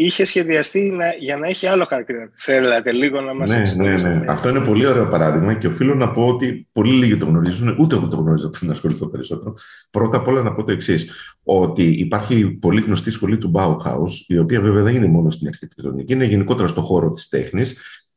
είχε 0.04 0.24
σχεδιαστεί 0.24 0.90
να, 0.90 1.04
για 1.18 1.36
να 1.36 1.46
έχει 1.46 1.66
άλλο 1.66 1.84
χαρακτήρα. 1.84 2.28
Θέλατε 2.36 2.92
λίγο 2.92 3.20
να 3.20 3.34
μας 3.34 3.50
ναι, 3.50 3.88
ναι, 3.88 3.92
ναι. 3.92 4.24
Αυτό 4.28 4.48
είναι 4.48 4.60
πολύ 4.60 4.86
ωραίο 4.86 5.08
παράδειγμα 5.08 5.54
και 5.54 5.66
οφείλω 5.66 5.94
να 5.94 6.10
πω 6.10 6.26
ότι 6.26 6.68
πολύ 6.72 6.92
λίγοι 6.92 7.16
το 7.16 7.26
γνωρίζουν, 7.26 7.76
ούτε 7.78 7.94
εγώ 7.94 8.08
το 8.08 8.16
γνώριζα 8.16 8.48
πριν 8.48 8.66
να 8.68 8.72
ασχοληθώ 8.72 9.06
περισσότερο. 9.06 9.54
Πρώτα 9.90 10.16
απ' 10.16 10.28
όλα 10.28 10.42
να 10.42 10.52
πω 10.52 10.62
το 10.62 10.72
εξής, 10.72 11.10
ότι 11.42 11.82
υπάρχει 11.82 12.50
πολύ 12.50 12.80
γνωστή 12.80 13.10
σχολή 13.10 13.38
του 13.38 13.52
Bauhaus, 13.54 14.10
η 14.26 14.38
οποία 14.38 14.60
βέβαια 14.60 14.82
δεν 14.82 14.94
είναι 14.94 15.06
μόνο 15.06 15.30
στην 15.30 15.46
αρχιτεκτονική, 15.46 16.12
είναι 16.12 16.24
γενικότερα 16.24 16.68
στο 16.68 16.80
χώρο 16.80 17.12
της 17.12 17.28
τέχνης, 17.28 17.76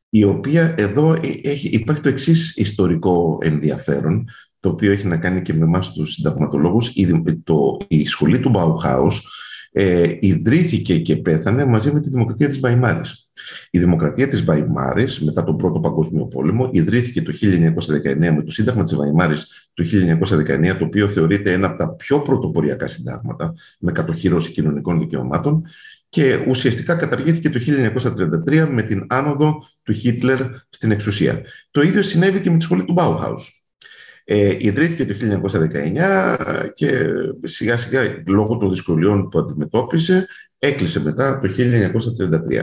η 0.10 0.24
οποία 0.24 0.76
εδώ 0.78 1.18
έχει, 1.44 1.68
υπάρχει 1.68 2.02
το 2.02 2.10
εξής 2.10 2.58
ιστορικό 2.58 3.38
ενδιαφέρον, 3.42 4.30
το 4.60 4.70
οποίο 4.70 4.92
έχει 4.92 5.08
να 5.08 5.18
κάνει 5.18 5.42
και 5.42 5.54
με 5.54 5.64
εμάς 5.64 5.94
τους 5.94 6.14
συνταγματολόγους. 6.14 6.88
Η, 6.88 7.24
η 7.88 8.06
σχολή 8.06 8.40
του 8.40 8.52
Bauhaus 8.56 9.12
ε, 9.76 10.18
ιδρύθηκε 10.20 11.00
και 11.00 11.18
πέθανε 11.18 11.66
μαζί 11.66 11.92
με 11.92 12.00
τη 12.00 12.10
Δημοκρατία 12.10 12.48
της 12.48 12.60
Βαϊμάρης. 12.60 13.30
Η 13.72 13.80
Δημοκρατία 13.80 14.28
της 14.28 14.44
Βαϊμάρης, 14.44 15.22
μετά 15.22 15.44
τον 15.44 15.58
Πρώτο 15.58 15.80
Παγκόσμιο 15.80 16.26
Πόλεμο, 16.26 16.70
ιδρύθηκε 16.72 17.22
το 17.22 17.32
1919 17.32 18.32
με 18.36 18.44
το 18.44 18.52
Σύνταγμα 18.52 18.84
της 18.84 18.96
Βαϊμάρης 18.96 19.70
του 19.74 19.84
1919, 19.84 20.76
το 20.80 20.86
οποίο 20.86 21.08
θεωρείται 21.08 21.52
ένα 21.52 21.68
από 21.68 21.78
τα 21.78 21.90
πιο 21.90 22.22
πρωτοποριακά 22.22 22.88
συντάγματα 22.88 23.54
με 23.80 23.92
κατοχήρωση 23.92 24.52
κοινωνικών 24.52 25.00
δικαιωμάτων 25.00 25.64
και 26.10 26.46
ουσιαστικά 26.48 26.96
καταργήθηκε 26.96 27.50
το 27.50 27.60
1933 28.48 28.68
με 28.72 28.82
την 28.82 29.06
άνοδο 29.10 29.68
του 29.84 29.94
Χίτλερ 29.94 30.40
στην 30.70 30.92
εξουσία. 30.92 31.42
Το 31.72 31.82
ίδιο 31.82 32.02
συνέβη 32.02 32.40
και 32.40 32.52
με 32.52 32.58
τη 32.58 32.64
σχολή 32.64 32.86
του 32.86 32.96
Bauhaus. 32.98 33.63
Ε, 34.24 34.56
ιδρύθηκε 34.60 35.06
το 35.06 35.14
1919 35.14 36.38
και 36.74 37.06
σιγά 37.44 37.78
σιγά 37.78 38.02
λόγω 38.28 38.58
των 38.58 38.70
δυσκολιών 38.70 39.30
που 39.30 39.40
αντιμετώπισε 39.40 40.28
έκλεισε 40.60 41.02
μετά 41.02 41.40
το 41.40 41.50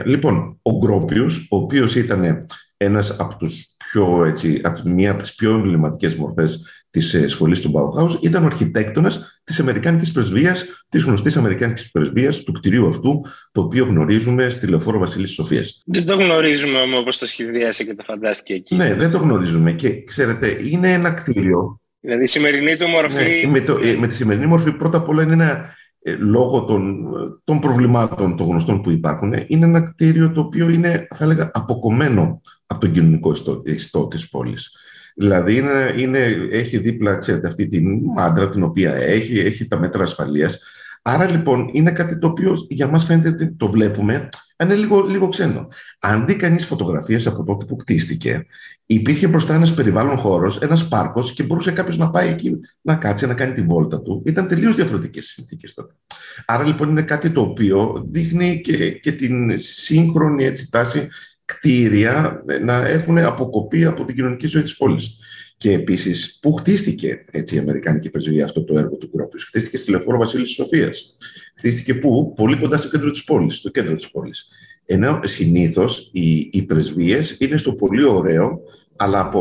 1933. 0.01 0.05
Λοιπόν, 0.05 0.59
ο 0.61 0.77
Γκρόπιος, 0.77 1.47
ο 1.51 1.57
οποίος 1.57 1.95
ήταν 1.95 2.47
ένας 2.77 3.15
από 3.19 3.37
τους 3.37 3.67
πιο, 3.77 4.25
έτσι, 4.25 4.61
από 4.63 4.81
μία 4.89 5.11
από 5.11 5.21
τις 5.21 5.35
πιο 5.35 5.53
εμβληματικές 5.53 6.15
μορφές 6.15 6.80
της 6.91 7.13
ε, 7.13 7.27
σχολής 7.27 7.61
του 7.61 7.71
Bauhaus, 7.75 8.23
ήταν 8.23 8.43
ο 8.43 8.45
αρχιτέκτονας 8.45 9.41
της 9.43 9.59
Αμερικάνικης 9.59 10.11
Πρεσβείας, 10.11 10.85
της 10.89 11.03
γνωστής 11.03 11.37
Αμερικάνικης 11.37 11.91
Πρεσβείας, 11.91 12.43
του 12.43 12.51
κτηρίου 12.51 12.87
αυτού, 12.87 13.21
το 13.51 13.61
οποίο 13.61 13.85
γνωρίζουμε 13.85 14.49
στη 14.49 14.67
Λεωφόρο 14.67 14.99
Βασίλης 14.99 15.31
Σοφίας. 15.31 15.81
Δεν 15.85 16.05
το 16.05 16.15
γνωρίζουμε 16.15 16.79
όμως 16.79 16.99
όπως 16.99 17.17
το 17.17 17.25
σχεδιάσε 17.25 17.83
και 17.83 17.93
το 17.93 18.03
φαντάστηκε 18.03 18.53
εκεί. 18.53 18.75
Ναι, 18.75 18.93
δεν 18.93 19.11
το 19.11 19.17
γνωρίζουμε 19.17 19.71
και 19.71 20.03
ξέρετε, 20.03 20.57
είναι 20.63 20.93
ένα 20.93 21.11
κτίριο. 21.11 21.79
Δηλαδή 21.99 22.23
η 22.23 22.27
σημερινή 22.27 22.75
του 22.75 22.87
μορφή... 22.87 23.43
Ναι, 23.45 23.51
με, 23.51 23.61
το, 23.61 23.79
ε, 23.83 23.93
με 23.93 24.07
τη 24.07 24.15
σημερινή 24.15 24.45
μορφή 24.45 24.71
πρώτα 24.71 24.97
απ' 24.97 25.09
όλα 25.09 25.23
είναι 25.23 25.33
ένα 25.33 25.75
ε, 26.01 26.15
λόγω 26.15 26.65
των, 26.65 27.07
των 27.43 27.59
προβλημάτων 27.59 28.37
των 28.37 28.47
γνωστών 28.47 28.81
που 28.81 28.89
υπάρχουν, 28.89 29.33
είναι 29.47 29.65
ένα 29.65 29.81
κτίριο 29.81 30.31
το 30.31 30.41
οποίο 30.41 30.69
είναι, 30.69 31.07
θα 31.15 31.23
έλεγα, 31.23 31.51
αποκομμένο 31.53 32.41
από 32.65 32.79
τον 32.79 32.91
κοινωνικό 32.91 33.31
ιστό, 33.31 33.61
ιστό 33.65 34.07
της 34.07 34.29
πόλης. 34.29 34.75
Δηλαδή 35.21 35.55
είναι, 35.55 35.93
είναι, 35.97 36.19
έχει 36.51 36.77
δίπλα 36.77 37.17
ξέρετε, 37.17 37.47
αυτή 37.47 37.67
την 37.67 37.85
μάντρα 38.15 38.49
την 38.49 38.63
οποία 38.63 38.93
έχει, 38.93 39.39
έχει 39.39 39.67
τα 39.67 39.79
μέτρα 39.79 40.03
ασφαλείας. 40.03 40.59
Άρα 41.01 41.31
λοιπόν 41.31 41.69
είναι 41.73 41.91
κάτι 41.91 42.19
το 42.19 42.27
οποίο 42.27 42.65
για 42.69 42.87
μας 42.87 43.05
φαίνεται 43.05 43.29
ότι 43.29 43.51
το 43.51 43.69
βλέπουμε, 43.69 44.29
είναι 44.63 44.75
λίγο, 44.75 45.05
λίγο 45.05 45.29
ξένο. 45.29 45.67
Αν 45.99 46.25
δει 46.25 46.35
κανείς 46.35 46.65
φωτογραφίες 46.65 47.27
από 47.27 47.43
τότε 47.43 47.65
που 47.65 47.75
κτίστηκε, 47.75 48.45
υπήρχε 48.85 49.27
μπροστά 49.27 49.53
ένας 49.53 49.73
περιβάλλον 49.73 50.17
χώρος, 50.17 50.57
ένας 50.57 50.87
πάρκος 50.87 51.33
και 51.33 51.43
μπορούσε 51.43 51.71
κάποιος 51.71 51.97
να 51.97 52.09
πάει 52.09 52.29
εκεί 52.29 52.59
να 52.81 52.95
κάτσει, 52.95 53.27
να 53.27 53.33
κάνει 53.33 53.53
τη 53.53 53.61
βόλτα 53.61 54.01
του. 54.01 54.21
Ήταν 54.25 54.47
τελείως 54.47 54.75
διαφορετικές 54.75 55.29
οι 55.29 55.31
συνθήκες 55.31 55.73
τότε. 55.73 55.93
Άρα 56.45 56.63
λοιπόν 56.63 56.89
είναι 56.89 57.01
κάτι 57.01 57.29
το 57.29 57.41
οποίο 57.41 58.07
δείχνει 58.11 58.61
και, 58.61 58.91
και 58.91 59.11
την 59.11 59.59
σύγχρονη 59.59 60.45
έτσι, 60.45 60.69
τάση 60.71 61.07
κτίρια 61.55 62.43
να 62.63 62.87
έχουν 62.87 63.17
αποκοπεί 63.17 63.85
από 63.85 64.05
την 64.05 64.15
κοινωνική 64.15 64.47
ζωή 64.47 64.61
της 64.61 64.77
πόλης. 64.77 65.17
Και 65.57 65.71
επίσης, 65.71 66.39
πού 66.41 66.53
χτίστηκε 66.53 67.25
έτσι, 67.31 67.55
η 67.55 67.59
Αμερικάνικη 67.59 68.09
Πρεσβεία 68.09 68.43
αυτό 68.43 68.63
το 68.63 68.77
έργο 68.77 68.95
του 68.95 69.09
Κρόπιου. 69.09 69.39
Χτίστηκε 69.39 69.77
στη 69.77 69.91
Λεωφόρο 69.91 70.17
Βασίλης 70.17 70.49
Σοφίας. 70.49 71.17
Χτίστηκε 71.57 71.93
πού, 71.93 72.33
πολύ 72.35 72.57
κοντά 72.57 72.77
στο 72.77 72.89
κέντρο 72.89 73.11
της 73.11 73.23
πόλης. 73.23 73.55
Στο 73.55 73.69
κέντρο 73.69 73.95
της 73.95 74.11
πόλης. 74.11 74.47
Ενώ 74.85 75.19
συνήθως 75.23 76.09
οι, 76.13 76.49
οι 76.51 76.63
πρεσβείες 76.63 77.37
είναι 77.39 77.57
στο 77.57 77.73
πολύ 77.73 78.03
ωραίο, 78.03 78.59
αλλά 78.95 79.31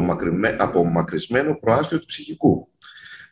απομακρυσμένο 0.58 1.58
προάστιο 1.60 1.98
του 1.98 2.06
ψυχικού. 2.06 2.68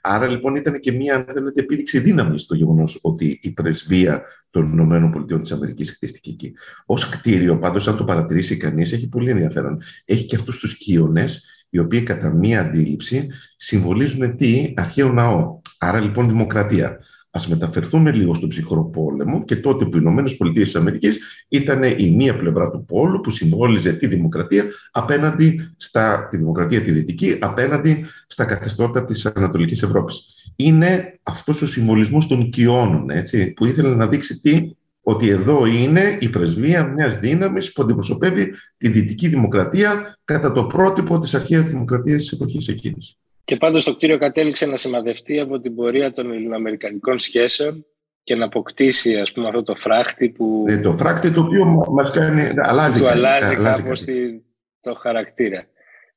Άρα 0.01 0.27
λοιπόν 0.27 0.55
ήταν 0.55 0.81
και 0.81 0.93
μια, 0.93 1.15
αν 1.15 1.27
θέλετε, 1.35 1.61
επίδειξη 1.61 1.99
δύναμης 1.99 2.43
στο 2.43 2.55
γεγονός 2.55 2.99
ότι 3.03 3.39
η 3.43 3.53
πρεσβεία 3.53 4.23
των 4.51 4.73
Ηνωμένων 4.73 5.11
Πολιτειών 5.11 5.43
της 5.43 5.53
Αμερικής 5.53 5.91
χτίστηκε 5.91 6.31
εκεί. 6.31 6.53
Ω 6.87 6.95
κτίριο, 6.95 7.59
πάντως, 7.59 7.89
αν 7.89 7.97
το 7.97 8.05
παρατηρήσει 8.05 8.57
κανείς, 8.57 8.93
έχει 8.93 9.09
πολύ 9.09 9.31
ενδιαφέρον. 9.31 9.83
Έχει 10.05 10.25
και 10.25 10.37
αυτούς 10.37 10.59
τους 10.59 10.77
κύονες, 10.77 11.49
οι 11.71 11.79
οποίοι 11.79 12.03
κατά 12.03 12.35
μία 12.35 12.61
αντίληψη 12.61 13.29
συμβολίζουν 13.57 14.37
τι, 14.37 14.73
αρχαίο 14.77 15.13
ναό. 15.13 15.61
Άρα 15.79 16.01
λοιπόν 16.01 16.29
δημοκρατία. 16.29 16.99
Α 17.39 17.49
μεταφερθούμε 17.49 18.13
λίγο 18.13 18.35
στον 18.35 18.49
ψυχρό 18.49 18.85
πόλεμο 18.85 19.45
και 19.45 19.57
τότε 19.57 19.85
που 19.85 19.97
οι 19.97 20.01
Ηνωμένες 20.03 20.37
Πολιτείες 20.37 20.67
της 20.67 20.77
Αμερικής 20.77 21.45
ήταν 21.49 21.83
η 21.83 22.15
μία 22.17 22.37
πλευρά 22.37 22.71
του 22.71 22.85
πόλου 22.85 23.21
που 23.21 23.31
συμβόλιζε 23.31 23.93
τη 23.93 24.07
δημοκρατία 24.07 24.65
απέναντι 24.91 25.71
στα, 25.77 26.29
τη 26.31 26.37
δημοκρατία 26.37 26.83
τη 26.83 26.91
δυτική 26.91 27.37
απέναντι 27.41 28.05
στα 28.27 28.45
καθεστώτα 28.45 29.05
της 29.05 29.27
Ανατολικής 29.27 29.83
Ευρώπης. 29.83 30.27
Είναι 30.57 31.19
αυτός 31.23 31.63
ο 31.63 31.67
συμβολισμός 31.67 32.27
των 32.27 32.41
οικειώνων, 32.41 33.11
έτσι, 33.11 33.53
που 33.53 33.67
ήθελε 33.67 33.95
να 33.95 34.07
δείξει 34.07 34.41
τι, 34.41 34.77
ότι 35.03 35.29
εδώ 35.29 35.67
είναι 35.67 36.19
η 36.21 36.29
πρεσβεία 36.29 36.85
μιας 36.85 37.19
δύναμης 37.19 37.73
που 37.73 37.83
αντιπροσωπεύει 37.83 38.53
τη 38.77 38.89
δυτική 38.89 39.29
δημοκρατία 39.29 40.19
κατά 40.25 40.53
το 40.53 40.65
πρότυπο 40.65 41.19
της 41.19 41.35
αρχαίας 41.35 41.67
δημοκρατίας 41.67 42.23
της 42.23 42.33
εποχής 42.33 42.69
εκείνης. 42.69 43.19
Και 43.49 43.57
πάντως 43.57 43.85
το 43.85 43.97
κτίριο 43.97 44.19
κατέληξε 44.19 44.67
να 44.67 44.77
σημαδευτεί 44.77 45.41
από 45.41 45.61
την 45.61 45.75
πορεία 45.75 46.13
των 46.13 46.33
ελληνοαμερικανικών 46.33 47.19
σχέσεων 47.19 47.87
και 48.23 48.35
να 48.35 48.45
αποκτήσει 48.45 49.17
ας 49.17 49.33
πούμε 49.33 49.47
αυτό 49.47 49.63
το 49.63 49.75
φράχτη 49.75 50.31
που... 50.31 50.65
Ε, 50.67 50.79
το 50.79 50.97
φράχτη 50.97 51.33
το 51.33 51.41
οποίο 51.41 51.65
μας 51.91 52.11
κάνει, 52.11 52.53
αλλάζει, 52.57 52.99
του 52.99 53.09
αλλάζει, 53.09 53.55
αλλάζει 53.55 53.83
κάπως 53.83 54.05
το 54.81 54.95
χαρακτήρα. 54.95 55.67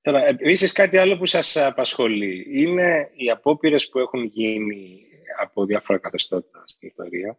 Τώρα, 0.01 0.27
επίσης 0.27 0.71
κάτι 0.71 0.97
άλλο 0.97 1.17
που 1.17 1.25
σας 1.25 1.57
απασχολεί 1.57 2.45
είναι 2.50 3.09
οι 3.13 3.29
απόπειρες 3.29 3.89
που 3.89 4.00
έχουν 4.00 4.23
γίνει 4.23 5.01
από 5.41 5.65
διάφορα 5.65 6.00
καθεστώτα 6.00 6.63
στην 6.65 6.88
ιστορία 6.88 7.38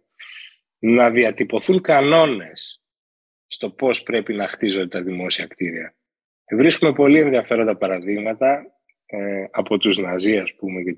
να 0.79 1.11
διατυπωθούν 1.11 1.81
κανόνες 1.81 2.83
στο 3.47 3.71
πώς 3.71 4.03
πρέπει 4.03 4.35
να 4.35 4.47
χτίζονται 4.47 4.89
τα 4.89 5.03
δημόσια 5.03 5.47
κτίρια. 5.47 5.95
Βρίσκουμε 6.51 6.93
πολύ 6.93 7.21
ενδιαφέροντα 7.21 7.77
παραδείγματα 7.77 8.67
ε, 9.15 9.45
από 9.51 9.79
τους 9.79 9.99
Ναζί, 9.99 10.39
ας 10.39 10.55
πούμε, 10.55 10.83
και 10.83 10.97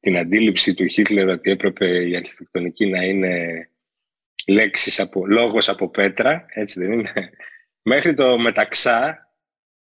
την 0.00 0.18
αντίληψη 0.18 0.74
του 0.74 0.86
Χίτλερ 0.86 1.28
ότι 1.28 1.50
έπρεπε 1.50 2.08
η 2.08 2.16
αρχιτεκτονική 2.16 2.86
να 2.86 3.04
είναι 3.04 3.68
λέξεις 4.46 5.00
από, 5.00 5.26
λόγος 5.26 5.68
από 5.68 5.88
πέτρα, 5.88 6.44
έτσι 6.48 6.80
δεν 6.80 6.92
είναι. 6.92 7.12
Μέχρι 7.82 8.14
το 8.14 8.38
μεταξά 8.38 9.26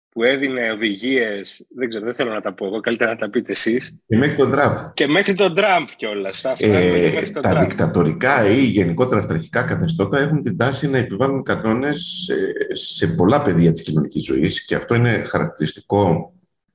που 0.10 0.24
έδινε 0.24 0.72
οδηγίες, 0.72 1.66
δεν 1.76 1.90
ξέρω, 1.90 2.06
δεν 2.06 2.16
θέλω 2.16 2.34
να 2.34 2.42
τα 2.42 2.54
πω 2.54 2.66
εγώ, 2.66 2.80
καλύτερα 2.80 3.12
να 3.12 3.18
τα 3.18 3.30
πείτε 3.30 3.52
εσείς. 3.52 4.00
Και 4.08 4.18
μέχρι 4.18 4.36
τον 4.36 4.52
Τραμπ. 4.52 4.78
Και 4.94 5.08
μέχρι 5.08 5.34
τον 5.34 5.56
Τραμπ 5.56 5.88
κιόλας. 5.96 6.44
Ε, 6.44 7.30
τα 7.34 7.40
Τραμπ. 7.40 7.62
δικτατορικά 7.62 8.50
ή 8.50 8.64
γενικότερα 8.64 9.20
αυταρχικά 9.20 9.62
καθεστώτα 9.62 10.20
έχουν 10.20 10.42
την 10.42 10.58
τάση 10.58 10.90
να 10.90 10.98
επιβάλλουν 10.98 11.44
κανόνες 11.44 12.26
σε, 12.26 12.36
σε 12.76 13.08
πολλά 13.08 13.42
πεδία 13.42 13.72
της 13.72 13.82
κοινωνικής 13.82 14.24
ζωής 14.24 14.66
και 14.66 14.76
αυτό 14.76 14.96
είναι 14.96 15.24
χαρακτηριστικό 15.28 16.33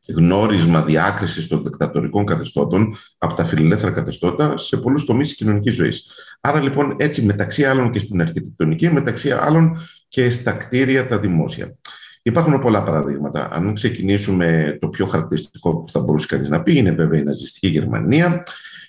γνώρισμα 0.08 0.82
διάκρισης 0.82 1.46
των 1.46 1.62
δικτατορικών 1.62 2.24
καθεστώτων 2.24 2.96
από 3.18 3.34
τα 3.34 3.44
φιλελεύθερα 3.44 3.92
καθεστώτα 3.92 4.56
σε 4.56 4.76
πολλούς 4.76 5.04
τομείς 5.04 5.28
της 5.28 5.36
κοινωνικής 5.36 5.74
ζωής. 5.74 6.10
Άρα 6.40 6.60
λοιπόν 6.60 6.94
έτσι 6.98 7.22
μεταξύ 7.22 7.64
άλλων 7.64 7.90
και 7.90 7.98
στην 7.98 8.20
αρχιτεκτονική, 8.20 8.90
μεταξύ 8.90 9.30
άλλων 9.30 9.78
και 10.08 10.30
στα 10.30 10.52
κτίρια 10.52 11.06
τα 11.06 11.18
δημόσια. 11.18 11.76
Υπάρχουν 12.22 12.58
πολλά 12.58 12.82
παραδείγματα. 12.82 13.48
Αν 13.52 13.74
ξεκινήσουμε 13.74 14.78
το 14.80 14.88
πιο 14.88 15.06
χαρακτηριστικό 15.06 15.76
που 15.76 15.92
θα 15.92 16.00
μπορούσε 16.00 16.26
κανείς 16.26 16.48
να 16.48 16.62
πει, 16.62 16.76
είναι 16.76 16.90
βέβαια 16.90 17.20
η 17.20 17.22
ναζιστική 17.22 17.68
Γερμανία. 17.68 18.42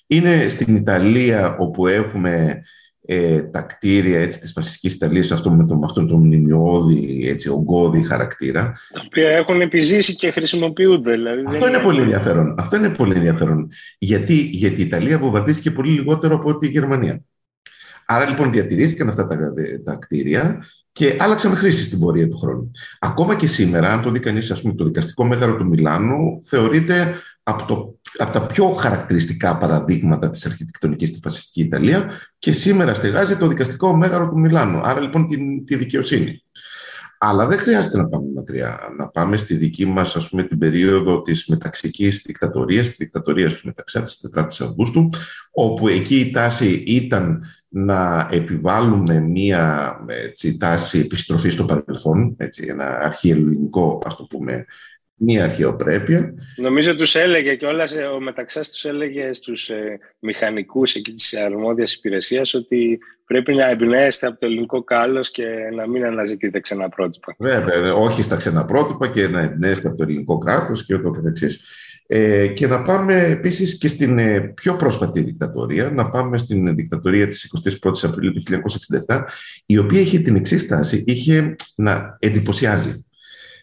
Είναι 0.07 0.47
στην 0.47 0.75
Ιταλία 0.75 1.55
όπου 1.57 1.87
έχουμε 1.87 2.61
ε, 3.11 3.41
τα 3.41 3.61
κτίρια 3.61 4.19
έτσι, 4.19 4.39
της 4.39 4.51
φασιστικής 4.51 4.95
Ιταλίας 4.95 5.31
αυτό 5.31 5.51
με, 5.51 5.65
το, 5.65 5.75
με 5.75 5.85
αυτόν 5.85 6.07
τον 6.07 6.19
μνημειώδη, 6.19 7.27
έτσι, 7.27 7.49
ογκώδη 7.49 8.03
χαρακτήρα. 8.03 8.61
Τα 8.93 9.01
οποία 9.05 9.29
έχουν 9.29 9.61
επιζήσει 9.61 10.15
και 10.15 10.31
χρησιμοποιούνται. 10.31 11.11
Δηλαδή 11.11 11.43
αυτό 11.47 11.67
είναι, 11.67 11.79
πολύ 11.79 12.01
ενδιαφέρον. 12.01 12.55
Αυτό 12.57 12.75
είναι 12.75 12.89
πολύ 12.89 13.15
ενδιαφέρον. 13.15 13.71
Γιατί, 13.97 14.33
γιατί 14.33 14.81
η 14.81 14.83
Ιταλία 14.83 15.19
βομβαρδίστηκε 15.19 15.71
πολύ 15.71 15.91
λιγότερο 15.91 16.35
από 16.35 16.49
ότι 16.49 16.65
η 16.67 16.69
Γερμανία. 16.69 17.21
Άρα 18.05 18.29
λοιπόν 18.29 18.51
διατηρήθηκαν 18.51 19.09
αυτά 19.09 19.27
τα, 19.27 19.37
τα 19.83 19.95
κτίρια 19.95 20.65
και 20.91 21.15
άλλαξαν 21.19 21.55
χρήση 21.55 21.83
στην 21.83 21.99
πορεία 21.99 22.29
του 22.29 22.37
χρόνου. 22.37 22.71
Ακόμα 22.99 23.35
και 23.35 23.47
σήμερα, 23.47 23.91
αν 23.91 24.01
το 24.01 24.11
δει 24.11 24.19
κανείς, 24.19 24.47
το 24.75 24.83
δικαστικό 24.83 25.25
μέγαρο 25.25 25.55
του 25.55 25.65
Μιλάνου 25.65 26.39
θεωρείται 26.43 27.13
από, 27.49 27.65
το, 27.65 27.99
από 28.17 28.31
τα 28.31 28.45
πιο 28.45 28.65
χαρακτηριστικά 28.65 29.57
παραδείγματα 29.57 30.29
της 30.29 30.45
αρχιτεκτονικής 30.45 31.09
στη 31.09 31.19
φασιστική 31.23 31.61
Ιταλία 31.61 32.11
και 32.39 32.51
σήμερα 32.51 32.93
στεγάζει 32.93 33.37
το 33.37 33.47
δικαστικό 33.47 33.95
μέγαρο 33.95 34.29
του 34.29 34.39
Μιλάνου, 34.39 34.81
άρα 34.83 34.99
λοιπόν 34.99 35.27
τη, 35.27 35.63
τη 35.63 35.75
δικαιοσύνη. 35.75 36.43
Αλλά 37.21 37.47
δεν 37.47 37.57
χρειάζεται 37.57 37.97
να 37.97 38.07
πάμε 38.07 38.25
μακριά. 38.35 38.79
Να 38.97 39.07
πάμε 39.07 39.37
στη 39.37 39.55
δική 39.55 39.85
μας, 39.85 40.15
ας 40.15 40.29
πούμε, 40.29 40.43
την 40.43 40.57
περίοδο 40.57 41.21
της 41.21 41.45
μεταξικής 41.45 42.21
δικτατορίας, 42.25 42.87
της 42.87 42.97
δικτατορίας 42.97 43.53
του 43.53 43.61
μεταξά 43.63 44.01
της 44.01 44.29
4η 44.35 44.45
Αυγούστου, 44.59 45.09
όπου 45.51 45.87
εκεί 45.87 46.19
η 46.19 46.31
τάση 46.31 46.83
ήταν 46.87 47.43
να 47.69 48.29
επιβάλλουμε 48.31 49.19
μία 49.19 49.95
έτσι, 50.07 50.57
τάση 50.57 50.99
επιστροφής 50.99 51.53
στο 51.53 51.65
παρελθόν, 51.65 52.35
έτσι, 52.37 52.65
ένα 52.69 52.99
αρχιελληνικό, 52.99 54.01
ας 54.05 54.15
το 54.15 54.23
πούμε, 54.23 54.65
μία 55.19 55.43
αρχαιοπρέπεια. 55.43 56.33
Νομίζω 56.55 56.95
τους 56.95 57.15
έλεγε 57.15 57.55
και 57.55 57.65
όλα, 57.65 57.85
ο 58.15 58.19
Μεταξάς 58.19 58.69
τους 58.69 58.85
έλεγε 58.85 59.33
στους 59.33 59.69
ε, 59.69 59.99
μηχανικούς 60.19 60.95
εκεί 60.95 61.13
της 61.13 61.33
αρμόδιας 61.35 61.93
υπηρεσίας 61.93 62.53
ότι 62.53 62.99
πρέπει 63.25 63.53
να 63.53 63.69
εμπνέεστε 63.69 64.27
από 64.27 64.39
το 64.39 64.45
ελληνικό 64.45 64.83
κάλος 64.83 65.31
και 65.31 65.45
να 65.75 65.87
μην 65.87 66.05
αναζητείτε 66.05 66.59
ξένα 66.59 66.89
πρότυπα. 66.89 67.35
Βέβαια, 67.37 67.93
όχι 67.93 68.23
στα 68.23 68.35
ξένα 68.35 68.65
πρότυπα 68.65 69.07
και 69.07 69.27
να 69.27 69.41
εμπνέεστε 69.41 69.87
από 69.87 69.97
το 69.97 70.03
ελληνικό 70.03 70.37
κράτος 70.37 70.85
και 70.85 70.95
ούτω 70.95 71.09
καθεξής. 71.09 71.61
Ε, 72.11 72.47
και 72.47 72.67
να 72.67 72.81
πάμε 72.81 73.23
επίσης 73.23 73.77
και 73.77 73.87
στην 73.87 74.19
ε, 74.19 74.39
πιο 74.39 74.75
πρόσφατη 74.75 75.21
δικτατορία, 75.21 75.89
να 75.89 76.09
πάμε 76.09 76.37
στην 76.37 76.75
δικτατορία 76.75 77.27
της 77.27 77.51
21ης 77.63 78.03
Απριλίου 78.03 78.33
του 78.33 78.43
1967, 79.07 79.23
η 79.65 79.77
οποία 79.77 79.99
είχε 79.99 80.19
την 80.19 80.35
εξής 80.35 80.61
στάση, 80.61 81.03
είχε 81.07 81.55
να 81.75 82.17
εντυπωσιάζει. 82.19 83.05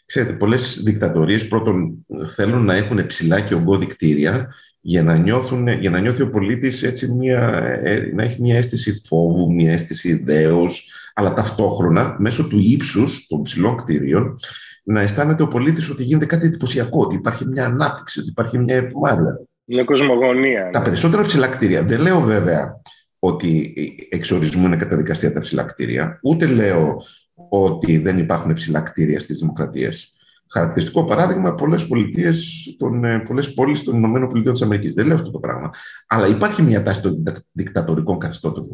Ξέρετε, 0.06 0.32
πολλές 0.32 0.82
δικτατορίες 0.82 1.48
πρώτον 1.48 2.06
θέλουν 2.34 2.64
να 2.64 2.74
έχουν 2.74 3.06
ψηλά 3.06 3.40
και 3.40 3.54
ογκώδη 3.54 3.86
κτίρια 3.86 4.54
για 4.80 5.02
να, 5.02 5.16
νιώθουν, 5.16 5.68
για 5.68 5.90
να 5.90 5.98
νιώθει 5.98 6.22
ο 6.22 6.30
πολίτης 6.30 6.82
έτσι 6.82 7.12
μια, 7.12 7.62
ε, 7.84 8.10
να 8.14 8.22
έχει 8.22 8.42
μια 8.42 8.56
αίσθηση 8.56 9.02
φόβου, 9.06 9.54
μια 9.54 9.72
αίσθηση 9.72 10.22
δέους, 10.24 10.84
αλλά 11.14 11.34
ταυτόχρονα 11.34 12.16
μέσω 12.18 12.48
του 12.48 12.58
ύψους 12.58 13.26
των 13.28 13.42
ψηλών 13.42 13.76
κτίριων 13.76 14.38
να 14.82 15.00
αισθάνεται 15.00 15.42
ο 15.42 15.48
πολίτης 15.48 15.90
ότι 15.90 16.02
γίνεται 16.02 16.26
κάτι 16.26 16.46
εντυπωσιακό, 16.46 17.00
ότι 17.00 17.14
υπάρχει 17.14 17.46
μια 17.46 17.64
ανάπτυξη, 17.64 18.20
ότι 18.20 18.28
υπάρχει 18.28 18.58
μια 18.58 18.76
επιμάρεια. 18.76 19.40
Μια 19.64 19.84
κοσμογονία. 19.84 20.70
Τα 20.70 20.78
ναι. 20.78 20.84
περισσότερα 20.84 21.22
ψηλά 21.22 21.46
κτίρια. 21.46 21.82
Δεν 21.82 22.00
λέω 22.00 22.20
βέβαια 22.20 22.80
ότι 23.18 23.74
εξορισμού 24.10 24.66
είναι 24.66 24.76
καταδικαστία 24.76 25.32
τα 25.32 25.40
ψηλά 25.40 25.62
κτίρια, 25.62 26.18
ούτε 26.22 26.46
λέω 26.46 27.02
ότι 27.48 27.98
δεν 27.98 28.18
υπάρχουν 28.18 28.54
ψηλά 28.54 28.80
κτίρια 28.80 29.20
στις 29.20 29.38
δημοκρατίες. 29.38 30.16
Χαρακτηριστικό 30.50 31.04
παράδειγμα, 31.04 31.54
πολλές 31.54 31.86
πολιτείες, 31.86 32.66
ε, 33.04 33.18
πολλές 33.26 33.54
πόλεις 33.54 33.82
των 33.82 34.04
ΗΠΑ. 34.04 34.52
Δεν 34.94 35.06
λέω 35.06 35.16
αυτό 35.16 35.30
το 35.30 35.38
πράγμα. 35.38 35.70
Αλλά 36.06 36.26
υπάρχει 36.26 36.62
μια 36.62 36.82
τάση 36.82 37.02
των 37.02 37.22
δικτατορικών 37.52 38.18
καθεστώτων 38.18 38.64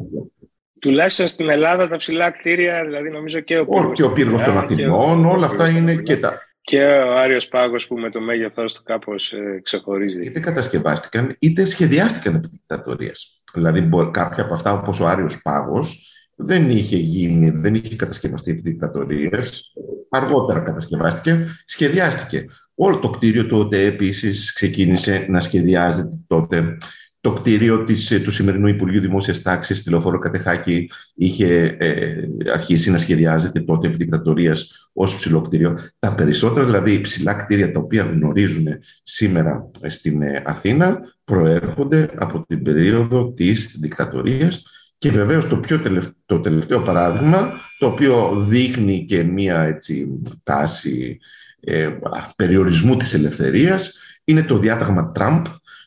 τουλάχιστον 0.83 1.27
στην 1.27 1.51
Ελλάδα 1.51 1.89
τα 1.89 1.97
ψηλά 1.97 2.31
κτίρια, 2.31 2.85
δηλαδή 2.85 3.11
νομίζω 3.11 3.41
και 3.41 3.59
ο 3.59 3.67
πύργος, 3.67 3.93
και 3.97 4.03
ο 4.03 4.13
πύργος 4.13 4.43
των 4.43 4.59
Αθηνών, 4.59 5.27
όλα 5.27 5.47
αυτά 5.47 5.69
είναι 5.69 5.97
και 5.97 6.17
τα... 6.17 6.43
Και 6.61 6.83
ο 6.83 7.19
Άριος 7.19 7.49
Πάγος 7.49 7.87
που 7.87 7.99
με 7.99 8.11
το 8.11 8.21
μέγεθός 8.21 8.75
του 8.75 8.83
κάπως 8.83 9.33
ε, 9.33 9.61
ξεχωρίζει. 9.63 10.21
Είτε 10.21 10.41
κατασκευάστηκαν, 10.41 11.37
είτε 11.39 11.65
σχεδιάστηκαν 11.65 12.35
επί 12.35 12.49
δικτατορίας. 12.51 13.43
Δηλαδή 13.53 13.89
κάποια 14.11 14.43
από 14.43 14.55
αυτά 14.55 14.73
όπως 14.73 15.01
ο 15.01 15.07
Άριος 15.07 15.43
Πάγος 15.43 16.13
δεν 16.45 16.71
είχε 16.71 16.97
γίνει, 16.97 17.51
δεν 17.51 17.75
είχε 17.75 17.97
κατασκευαστεί 17.97 18.51
επί 18.51 18.61
δικτατορίας. 18.61 19.73
Αργότερα 20.09 20.61
κατασκευάστηκε, 20.61 21.47
σχεδιάστηκε. 21.65 22.47
Όλο 22.75 22.99
το 22.99 23.11
κτίριο 23.11 23.47
τότε 23.47 23.85
επίσης 23.85 24.53
ξεκίνησε 24.53 25.27
να 25.29 25.41
σχεδιάζεται 25.41 26.19
τότε 26.27 26.77
το 27.23 27.33
κτίριο 27.33 27.85
της, 27.85 28.11
ε, 28.11 28.19
του 28.19 28.31
σημερινού 28.31 28.67
Υπουργείου 28.67 29.01
Δημόσιας 29.01 29.43
Τάξης 29.43 29.79
στη 29.79 29.91
Λεωφόρο 29.91 30.19
Κατεχάκη 30.19 30.91
είχε 31.15 31.77
ε, 31.79 32.15
αρχίσει 32.53 32.91
να 32.91 32.99
σχεδιάζεται 32.99 33.61
τότε 33.61 33.87
επί 33.87 33.97
δικτατορίας 33.97 34.89
ως 34.93 35.17
ψηλό 35.17 35.41
κτίριο. 35.41 35.79
Τα 35.99 36.15
περισσότερα 36.15 36.67
δηλαδή 36.67 37.01
ψηλά 37.01 37.35
κτίρια 37.35 37.73
τα 37.73 37.81
οποία 37.81 38.03
γνωρίζουν 38.03 38.67
σήμερα 39.03 39.71
στην 39.87 40.23
ε, 40.23 40.43
Αθήνα 40.47 41.01
προέρχονται 41.25 42.11
από 42.17 42.45
την 42.47 42.63
περίοδο 42.63 43.33
της 43.33 43.77
δικτατορίας 43.81 44.63
και 45.03 45.11
βεβαίως 45.11 45.49
το, 45.49 45.57
πιο 45.57 45.81
τελευταίο, 45.81 46.13
το 46.27 46.41
τελευταίο 46.41 46.81
παράδειγμα 46.81 47.61
το 47.79 47.87
οποίο 47.87 48.45
δείχνει 48.49 49.05
και 49.05 49.23
μία 49.23 49.63
έτσι, 49.63 50.21
τάση 50.43 51.19
ε, 51.61 51.89
περιορισμού 52.37 52.97
της 52.97 53.15
ελευθερίας 53.15 53.99
είναι 54.25 54.43
το 54.43 54.59
διάταγμα 54.59 55.13
Τραμπ 55.13 55.45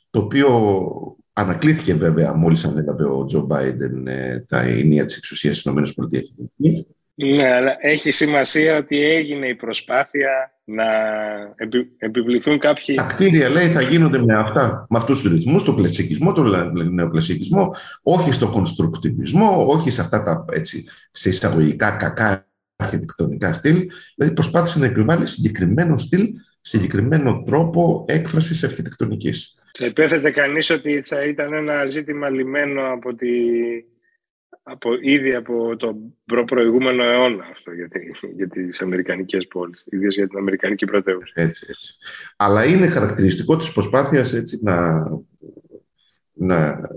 το 0.10 0.20
οποίο 0.20 0.50
Ανακλήθηκε 1.38 1.94
βέβαια 1.94 2.34
μόλις 2.34 2.66
ανέλαβε 2.66 3.04
ο 3.04 3.26
Τζο 3.26 3.42
Μπάιντεν 3.42 4.08
ε, 4.08 4.46
τα 4.48 4.62
ενία 4.62 5.04
της 5.04 5.18
εξουσίας 5.18 5.62
της 5.62 5.90
ΗΠΑ. 5.90 6.08
Ναι, 7.16 7.54
αλλά 7.54 7.78
έχει 7.80 8.12
σημασία 8.12 8.78
ότι 8.78 9.04
έγινε 9.04 9.48
η 9.48 9.56
προσπάθεια 9.56 10.55
να 10.66 10.86
επιβληθούν 11.98 12.60
κάποιοι... 12.60 12.96
Τα 12.96 13.04
κτίρια, 13.04 13.50
λέει, 13.50 13.68
θα 13.68 13.82
γίνονται 13.82 14.18
με 14.18 14.38
αυτά, 14.38 14.86
με 14.90 14.98
αυτούς 14.98 15.22
τους 15.22 15.32
ρυθμούς, 15.32 15.64
το 15.64 15.76
κλασικισμό, 15.76 16.32
το 16.32 16.44
νεοκλασικισμό, 16.92 17.76
όχι 18.04 18.32
στο 18.32 18.48
κονστρουκτιβισμό, 18.48 19.66
όχι 19.68 19.90
σε 19.90 20.02
αυτά 20.02 20.24
τα, 20.24 20.46
έτσι, 20.52 20.86
σε 21.12 21.30
εισαγωγικά 21.30 21.92
κακά 21.92 22.48
αρχιτεκτονικά 22.76 23.54
στυλ. 23.54 23.88
Δηλαδή 24.16 24.34
προσπάθησε 24.34 24.80
να 24.80 24.86
επιβάλλει 24.86 25.28
συγκεκριμένο 25.28 25.98
στυλ, 25.98 26.28
συγκεκριμένο 26.62 27.44
τρόπο 27.46 28.06
έκφρασης 28.08 28.64
αρχιτεκτονικής. 28.64 29.56
Θα 29.78 29.86
υπέθετε 29.86 30.32
κανείς 30.32 30.70
ότι 30.70 31.02
θα 31.02 31.26
ήταν 31.26 31.54
ένα 31.54 31.86
ζήτημα 31.86 32.30
λιμένο 32.30 32.94
από 32.94 33.16
τη, 33.16 33.28
από, 34.64 34.90
ήδη 35.02 35.36
από 35.36 35.76
τον 35.76 35.96
προ-προηγούμενο 36.26 37.04
αιώνα 37.04 37.46
αυτό 37.52 37.72
για, 37.72 37.88
τη, 37.88 38.00
για 38.36 38.48
τις 38.48 38.82
αμερικανικές 38.82 39.48
πόλεις, 39.48 39.86
ιδίως 39.90 40.16
για 40.16 40.28
την 40.28 40.38
αμερικανική 40.38 40.86
πρωτεύουσα. 40.86 41.34
Έτσι, 41.36 41.66
έτσι. 41.70 41.96
Αλλά 42.36 42.66
είναι 42.66 42.88
χαρακτηριστικό 42.88 43.58
της 43.58 43.72
προσπάθειας 43.72 44.34
έτσι, 44.34 44.60
να, 44.62 45.08
να 46.34 46.90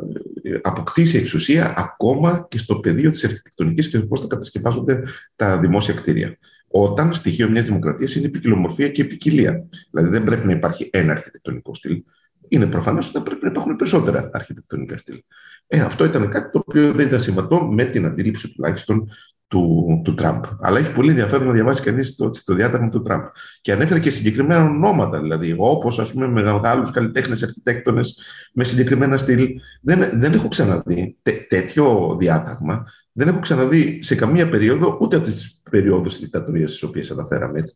αποκτήσει 0.63 1.19
εξουσία 1.19 1.75
ακόμα 1.77 2.47
και 2.51 2.59
στο 2.59 2.81
πεδίο 2.81 3.11
της 3.11 3.25
αρχιτεκτονικής 3.25 3.89
και 3.89 3.99
πώς 3.99 4.21
θα 4.21 4.27
κατασκευάζονται 4.27 5.03
τα 5.37 5.59
δημόσια 5.59 5.95
κτίρια. 5.95 6.39
Όταν 6.69 7.15
στοιχείο 7.15 7.51
μιας 7.51 7.65
δημοκρατίας 7.65 8.15
είναι 8.15 8.27
η 8.27 8.31
ποικιλομορφία 8.31 8.89
και 8.89 9.03
η 9.03 9.05
ποικιλία. 9.05 9.69
Δηλαδή 9.91 10.09
δεν 10.11 10.25
πρέπει 10.25 10.47
να 10.47 10.53
υπάρχει 10.53 10.91
ένα 10.93 11.13
αρχιτεκτονικό 11.13 11.75
στυλ 11.75 12.03
είναι 12.49 12.67
προφανώς 12.67 13.07
ότι 13.07 13.17
θα 13.17 13.23
πρέπει 13.23 13.45
να 13.45 13.51
υπάρχουν 13.51 13.77
περισσότερα 13.77 14.31
αρχιτεκτονικά 14.33 14.99
στυλ. 14.99 15.23
Ε, 15.71 15.81
αυτό 15.81 16.05
ήταν 16.05 16.31
κάτι 16.31 16.51
το 16.51 16.59
οποίο 16.59 16.93
δεν 16.93 17.07
ήταν 17.07 17.21
συμβατό 17.21 17.65
με 17.65 17.85
την 17.85 18.07
αντίληψη 18.07 18.55
τουλάχιστον 18.55 19.09
του, 19.49 20.01
του 20.05 20.15
Τραμπ. 20.15 20.45
Αλλά 20.61 20.79
έχει 20.79 20.93
πολύ 20.93 21.11
ενδιαφέρον 21.11 21.47
να 21.47 21.53
διαβάσει 21.53 21.83
κανείς 21.83 22.17
το, 22.17 22.31
το 22.45 22.55
διάταγμα 22.55 22.89
του 22.89 23.01
Τραμπ. 23.01 23.23
Και 23.61 23.73
ανέφερε 23.73 24.01
και 24.01 24.11
συγκεκριμένα 24.11 24.65
ονόματα, 24.65 25.21
δηλαδή, 25.21 25.55
όπως 25.59 25.99
ας 25.99 26.13
πούμε 26.13 26.29
μεγάλου 26.29 26.83
καλλιτέχνες 26.93 27.43
αρχιτέκτονες 27.43 28.21
με 28.53 28.65
συγκεκριμένα 28.65 29.17
στυλ. 29.17 29.49
Δεν, 29.83 30.11
δεν 30.13 30.33
έχω 30.33 30.49
ξαναδεί 30.49 31.17
τέτοιο 31.49 32.17
διάταγμα. 32.19 32.87
Δεν 33.13 33.29
έχω 33.29 33.39
ξαναδεί 33.39 33.99
σε 34.03 34.15
καμία 34.15 34.49
περίοδο, 34.49 34.99
ούτε 35.01 35.17
από 35.17 35.25
τις 35.25 35.61
περιόδους 35.71 36.13
της 36.13 36.21
δικτατορίας 36.21 36.79
τι 36.79 36.87
οποίες 36.87 37.11
αναφέραμε. 37.11 37.59
Έτσι, 37.59 37.75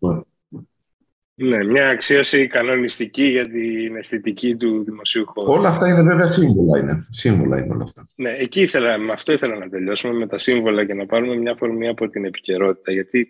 ναι, 1.35 1.65
μια 1.65 1.89
αξίωση 1.89 2.47
κανονιστική 2.47 3.25
για 3.25 3.49
την 3.49 3.97
αισθητική 3.97 4.57
του 4.57 4.85
δημοσίου 4.85 5.27
χώρου. 5.27 5.53
Όλα 5.53 5.69
αυτά 5.69 5.89
είναι 5.89 6.03
βέβαια 6.03 6.29
σύμβολα 6.29 6.79
είναι. 6.79 7.07
Σύμβολα 7.11 7.59
είναι 7.59 7.73
όλα 7.73 7.83
αυτά. 7.83 8.07
Ναι, 8.15 8.31
εκεί 8.31 8.61
ήθελα, 8.61 8.99
με 8.99 9.13
αυτό 9.13 9.33
ήθελα 9.33 9.59
να 9.59 9.69
τελειώσουμε, 9.69 10.13
με 10.13 10.27
τα 10.27 10.39
σύμβολα 10.39 10.87
και 10.87 10.95
να 10.95 11.07
πάρουμε 11.07 11.37
μια 11.37 11.55
φορμή 11.59 11.89
από 11.89 12.09
την 12.09 12.25
επικαιρότητα. 12.25 12.93
Γιατί 12.93 13.29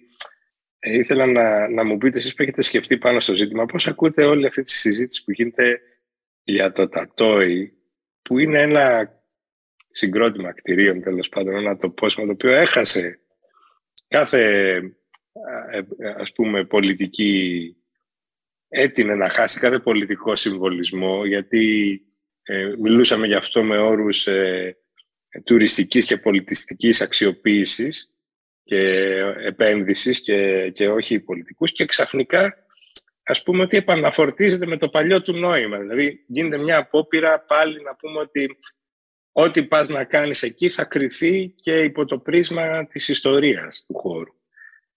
ε, 0.78 0.98
ήθελα 0.98 1.26
να, 1.26 1.68
να 1.68 1.84
μου 1.84 1.98
πείτε 1.98 2.18
εσείς 2.18 2.34
που 2.34 2.42
έχετε 2.42 2.62
σκεφτεί 2.62 2.98
πάνω 2.98 3.20
στο 3.20 3.34
ζήτημα, 3.34 3.66
πώς 3.66 3.86
ακούτε 3.86 4.24
όλη 4.24 4.46
αυτή 4.46 4.62
τη 4.62 4.70
συζήτηση 4.70 5.24
που 5.24 5.30
γίνεται 5.30 5.80
για 6.44 6.72
το 6.72 6.88
τατόι, 6.88 7.72
που 8.22 8.38
είναι 8.38 8.62
ένα 8.62 9.12
συγκρότημα 9.90 10.52
κτηρίων, 10.52 11.02
τέλος 11.02 11.28
πάντων, 11.28 11.54
ένα 11.54 11.76
τοπόσιμο 11.76 12.26
το 12.26 12.32
οποίο 12.32 12.52
έχασε 12.52 13.20
κάθε 14.08 14.74
ε, 15.98 16.08
ας 16.20 16.32
πούμε 16.32 16.64
πολιτική 16.64 17.76
έτεινε 18.74 19.14
να 19.14 19.28
χάσει 19.28 19.58
κάθε 19.58 19.78
πολιτικό 19.78 20.36
συμβολισμό 20.36 21.24
γιατί 21.24 22.00
ε, 22.42 22.72
μιλούσαμε 22.78 23.26
γι' 23.26 23.34
αυτό 23.34 23.62
με 23.62 23.78
όρους 23.78 24.26
ε, 24.26 24.76
τουριστικής 25.44 26.06
και 26.06 26.16
πολιτιστικής 26.16 27.00
αξιοποίησης 27.00 28.10
και 28.64 29.12
επένδυσης 29.44 30.20
και, 30.20 30.70
και 30.70 30.88
όχι 30.88 31.20
πολιτικούς 31.20 31.72
και 31.72 31.84
ξαφνικά 31.84 32.66
ας 33.22 33.42
πούμε 33.42 33.62
ότι 33.62 33.76
επαναφορτίζεται 33.76 34.66
με 34.66 34.76
το 34.76 34.88
παλιό 34.88 35.22
του 35.22 35.32
νόημα. 35.32 35.78
Δηλαδή 35.78 36.24
γίνεται 36.26 36.58
μια 36.58 36.78
απόπειρα 36.78 37.40
πάλι 37.40 37.82
να 37.82 37.94
πούμε 37.94 38.18
ότι 38.18 38.58
ό,τι 39.32 39.64
πας 39.64 39.88
να 39.88 40.04
κάνεις 40.04 40.42
εκεί 40.42 40.70
θα 40.70 40.84
κριθεί 40.84 41.48
και 41.48 41.78
υπό 41.78 42.04
το 42.04 42.18
πρίσμα 42.18 42.86
της 42.86 43.08
ιστορίας 43.08 43.84
του 43.86 43.98
χώρου. 43.98 44.34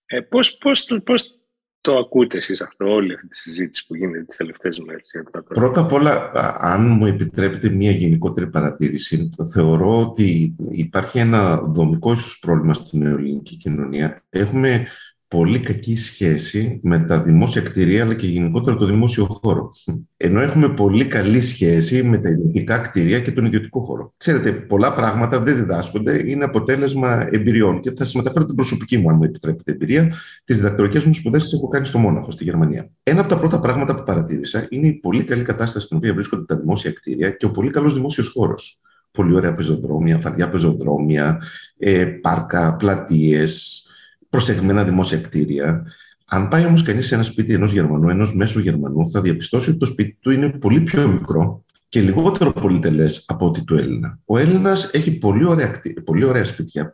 Ε, 0.05 0.19
πώς, 0.21 0.57
πώς, 0.57 1.01
πώς 1.03 1.44
το 1.85 1.97
ακούτε 1.97 2.37
εσείς 2.37 2.61
αυτό, 2.61 2.85
όλη 2.85 3.13
αυτή 3.13 3.27
τη 3.27 3.35
συζήτηση 3.35 3.85
που 3.87 3.95
γίνεται 3.95 4.23
τις 4.23 4.37
τελευταίες 4.37 4.79
μέρες. 4.79 5.11
Πρώτα 5.47 5.81
απ' 5.81 5.91
όλα, 5.91 6.31
αν 6.59 6.87
μου 6.87 7.05
επιτρέπετε 7.05 7.69
μια 7.69 7.91
γενικότερη 7.91 8.47
παρατήρηση, 8.47 9.29
θεωρώ 9.51 10.01
ότι 10.01 10.55
υπάρχει 10.71 11.19
ένα 11.19 11.57
δομικό 11.57 12.11
ίσως 12.11 12.39
πρόβλημα 12.39 12.73
στην 12.73 13.05
ελληνική 13.05 13.55
κοινωνία. 13.55 14.23
Έχουμε 14.29 14.87
πολύ 15.35 15.59
κακή 15.59 15.97
σχέση 15.97 16.79
με 16.83 16.99
τα 16.99 17.21
δημόσια 17.21 17.61
κτηρία 17.61 18.03
αλλά 18.03 18.13
και 18.13 18.27
γενικότερα 18.27 18.77
το 18.77 18.85
δημόσιο 18.85 19.25
χώρο. 19.25 19.69
Ενώ 20.17 20.41
έχουμε 20.41 20.69
πολύ 20.69 21.05
καλή 21.05 21.41
σχέση 21.41 22.03
με 22.03 22.17
τα 22.17 22.29
ιδιωτικά 22.29 22.77
κτηρία 22.77 23.19
και 23.19 23.31
τον 23.31 23.45
ιδιωτικό 23.45 23.79
χώρο. 23.79 24.13
Ξέρετε, 24.17 24.51
πολλά 24.51 24.93
πράγματα 24.93 25.39
δεν 25.39 25.55
διδάσκονται, 25.55 26.29
είναι 26.29 26.43
αποτέλεσμα 26.43 27.27
εμπειριών. 27.31 27.79
Και 27.79 27.89
θα 27.89 28.03
σας 28.03 28.13
μεταφέρω 28.13 28.45
την 28.45 28.55
προσωπική 28.55 28.97
μου, 28.97 29.09
αν 29.09 29.15
μου 29.15 29.23
επιτρέπετε, 29.23 29.71
εμπειρία, 29.71 30.13
τις 30.43 30.55
διδακτορικές 30.55 31.03
μου 31.03 31.13
σπουδές 31.13 31.43
που 31.43 31.55
έχω 31.55 31.67
κάνει 31.67 31.85
στο 31.85 31.99
Μόναχο, 31.99 32.31
στη 32.31 32.43
Γερμανία. 32.43 32.89
Ένα 33.03 33.19
από 33.19 33.29
τα 33.29 33.37
πρώτα 33.37 33.59
πράγματα 33.59 33.95
που 33.95 34.03
παρατήρησα 34.03 34.67
είναι 34.69 34.87
η 34.87 34.93
πολύ 34.93 35.23
καλή 35.23 35.43
κατάσταση 35.43 35.85
στην 35.85 35.97
οποία 35.97 36.13
βρίσκονται 36.13 36.43
τα 36.45 36.59
δημόσια 36.59 36.91
κτίρια 36.91 37.29
και 37.29 37.45
ο 37.45 37.51
πολύ 37.51 37.69
καλός 37.69 37.93
δημόσιος 37.93 38.27
χώρος. 38.27 38.79
Πολύ 39.11 39.35
ωραία 39.35 39.53
πεζοδρόμια, 39.53 40.19
φαρδιά 40.19 40.49
πεζοδρόμια, 40.49 41.41
ε, 41.77 42.05
πάρκα, 42.05 42.75
πλατείες, 42.75 43.84
προσεγμένα 44.29 44.83
δημόσια 44.83 45.17
κτίρια. 45.17 45.85
Αν 46.25 46.47
πάει 46.47 46.65
όμως 46.65 46.83
κανείς 46.83 47.07
σε 47.07 47.15
ένα 47.15 47.23
σπίτι 47.23 47.53
ενός 47.53 47.71
Γερμανού, 47.71 48.09
ενός 48.09 48.35
μέσου 48.35 48.59
Γερμανού, 48.59 49.09
θα 49.09 49.21
διαπιστώσει 49.21 49.69
ότι 49.69 49.79
το 49.79 49.85
σπίτι 49.85 50.17
του 50.19 50.31
είναι 50.31 50.49
πολύ 50.49 50.81
πιο 50.81 51.07
μικρό 51.07 51.63
και 51.89 52.01
λιγότερο 52.01 52.51
πολυτελές 52.51 53.23
από 53.27 53.45
ότι 53.45 53.63
του 53.63 53.75
Έλληνα. 53.75 54.19
Ο 54.25 54.38
Έλληνας 54.38 54.93
έχει 54.93 55.17
πολύ 55.17 55.45
ωραία, 55.45 55.81
πολύ 56.03 56.23
ωραία 56.23 56.45
σπίτια, 56.45 56.91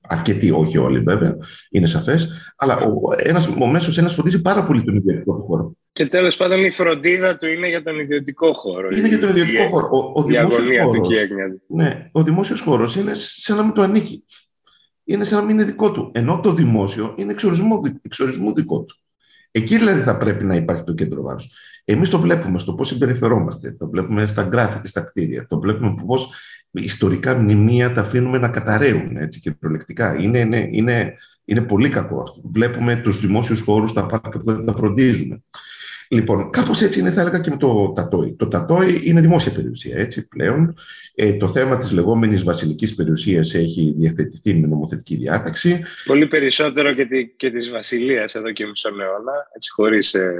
αρκετοί, 0.00 0.50
όχι 0.50 0.78
όλοι 0.78 1.00
βέβαια, 1.00 1.36
είναι 1.70 1.86
σαφές, 1.86 2.28
αλλά 2.56 2.76
ο, 2.76 3.00
ένας, 3.16 3.48
ο 3.60 3.66
μέσος 3.66 3.98
ένας 3.98 4.14
φροντίζει 4.14 4.40
πάρα 4.40 4.64
πολύ 4.64 4.82
τον 4.82 4.96
ιδιωτικό 4.96 5.34
του 5.34 5.42
χώρο. 5.42 5.76
Και 5.92 6.06
τέλος 6.06 6.36
πάντων 6.36 6.64
η 6.64 6.70
φροντίδα 6.70 7.36
του 7.36 7.46
είναι 7.46 7.68
για 7.68 7.82
τον 7.82 7.98
ιδιωτικό 7.98 8.52
χώρο. 8.52 8.88
Είναι 8.96 9.08
για 9.08 9.18
τον 9.18 9.28
ιδιωτικό 9.28 9.66
χώρο. 9.66 9.88
Ο, 9.92 10.20
ο 10.20 10.22
δημόσιος 10.22 10.78
χώρος. 10.82 11.14
Ναι, 11.66 12.08
ο 12.12 12.22
δημόσιος 12.22 12.60
χώρος 12.60 12.96
είναι 12.96 13.12
σαν 13.14 13.56
να 13.56 13.62
μην 13.62 13.72
το 13.72 13.82
ανήκει 13.82 14.24
είναι 15.04 15.24
σαν 15.24 15.38
να 15.38 15.44
μην 15.44 15.54
είναι 15.54 15.64
δικό 15.64 15.92
του. 15.92 16.10
Ενώ 16.14 16.40
το 16.40 16.52
δημόσιο 16.52 17.14
είναι 17.16 17.34
εξορισμού 18.02 18.54
δικό 18.54 18.82
του. 18.82 18.96
Εκεί 19.50 19.78
δηλαδή 19.78 20.00
θα 20.00 20.16
πρέπει 20.16 20.44
να 20.44 20.54
υπάρχει 20.54 20.84
το 20.84 20.92
κέντρο 20.92 21.22
βάρους. 21.22 21.48
Εμείς 21.84 22.08
το 22.08 22.20
βλέπουμε 22.20 22.58
στο 22.58 22.74
πώς 22.74 22.88
συμπεριφερόμαστε, 22.88 23.72
το 23.72 23.88
βλέπουμε 23.88 24.26
στα 24.26 24.42
γκράφιτι, 24.42 24.88
στα 24.88 25.00
κτίρια, 25.00 25.46
το 25.46 25.58
βλέπουμε 25.58 25.94
πώς 26.06 26.32
ιστορικά 26.70 27.34
μνημεία 27.34 27.92
τα 27.92 28.00
αφήνουμε 28.00 28.38
να 28.38 28.48
καταραίουν 28.48 29.16
έτσι, 29.16 29.40
και 29.40 29.50
προλεκτικά. 29.50 30.16
Είναι, 30.20 30.38
είναι, 30.38 30.68
είναι, 30.72 31.14
είναι 31.44 31.60
πολύ 31.60 31.88
κακό 31.88 32.20
αυτό. 32.20 32.40
Βλέπουμε 32.44 32.96
τους 32.96 33.20
δημόσιους 33.20 33.60
χώρους, 33.60 33.92
τα 33.92 34.06
πάρκα 34.06 34.38
που 34.38 34.44
δεν 34.44 34.64
τα 34.64 34.72
φροντίζουμε. 34.72 35.42
Λοιπόν, 36.08 36.50
κάπως 36.50 36.82
έτσι 36.82 37.00
είναι, 37.00 37.10
θα 37.10 37.20
έλεγα 37.20 37.38
και 37.38 37.50
με 37.50 37.56
το 37.56 37.92
Τατόι. 37.92 38.34
Το 38.34 38.48
Τατόι 38.48 39.00
είναι 39.04 39.20
δημόσια 39.20 39.52
περιουσία, 39.52 39.96
έτσι 39.96 40.28
πλέον. 40.28 40.74
Ε, 41.14 41.32
το 41.32 41.48
θέμα 41.48 41.78
της 41.78 41.92
λεγόμενης 41.92 42.42
βασιλικής 42.42 42.94
περιουσίας 42.94 43.54
έχει 43.54 43.94
διευθετηθεί 43.96 44.54
με 44.54 44.66
νομοθετική 44.66 45.16
διάταξη. 45.16 45.82
Πολύ 46.06 46.26
περισσότερο 46.26 46.94
και, 46.94 47.04
τη, 47.04 47.28
και 47.28 47.50
της 47.50 47.70
βασιλείας 47.70 48.34
εδώ 48.34 48.52
και 48.52 48.66
μισό 48.66 48.88
αιώνα, 48.88 49.32
έτσι 49.54 49.70
χωρίς... 49.70 50.14
Ε, 50.14 50.32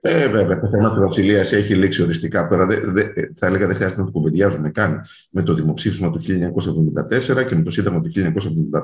ε, 0.00 0.28
βέβαια, 0.28 0.60
το 0.60 0.68
θέμα 0.68 0.88
της 0.90 0.98
βασιλείας 0.98 1.52
έχει 1.52 1.74
λήξει 1.74 2.02
οριστικά. 2.02 2.48
Τώρα 2.48 2.66
δε, 2.66 2.76
δε, 2.80 3.02
θα 3.34 3.46
έλεγα 3.46 3.66
δεν 3.66 3.76
χρειάζεται 3.76 4.00
να 4.00 4.06
το 4.06 4.12
κουβεντιάζουμε 4.12 4.70
καν 4.70 5.00
με 5.30 5.42
το 5.42 5.54
δημοψήφισμα 5.54 6.10
του 6.10 6.20
1974 6.20 7.46
και 7.46 7.54
με 7.54 7.62
το 7.62 7.70
Σύνταγμα 7.70 8.00
του 8.00 8.12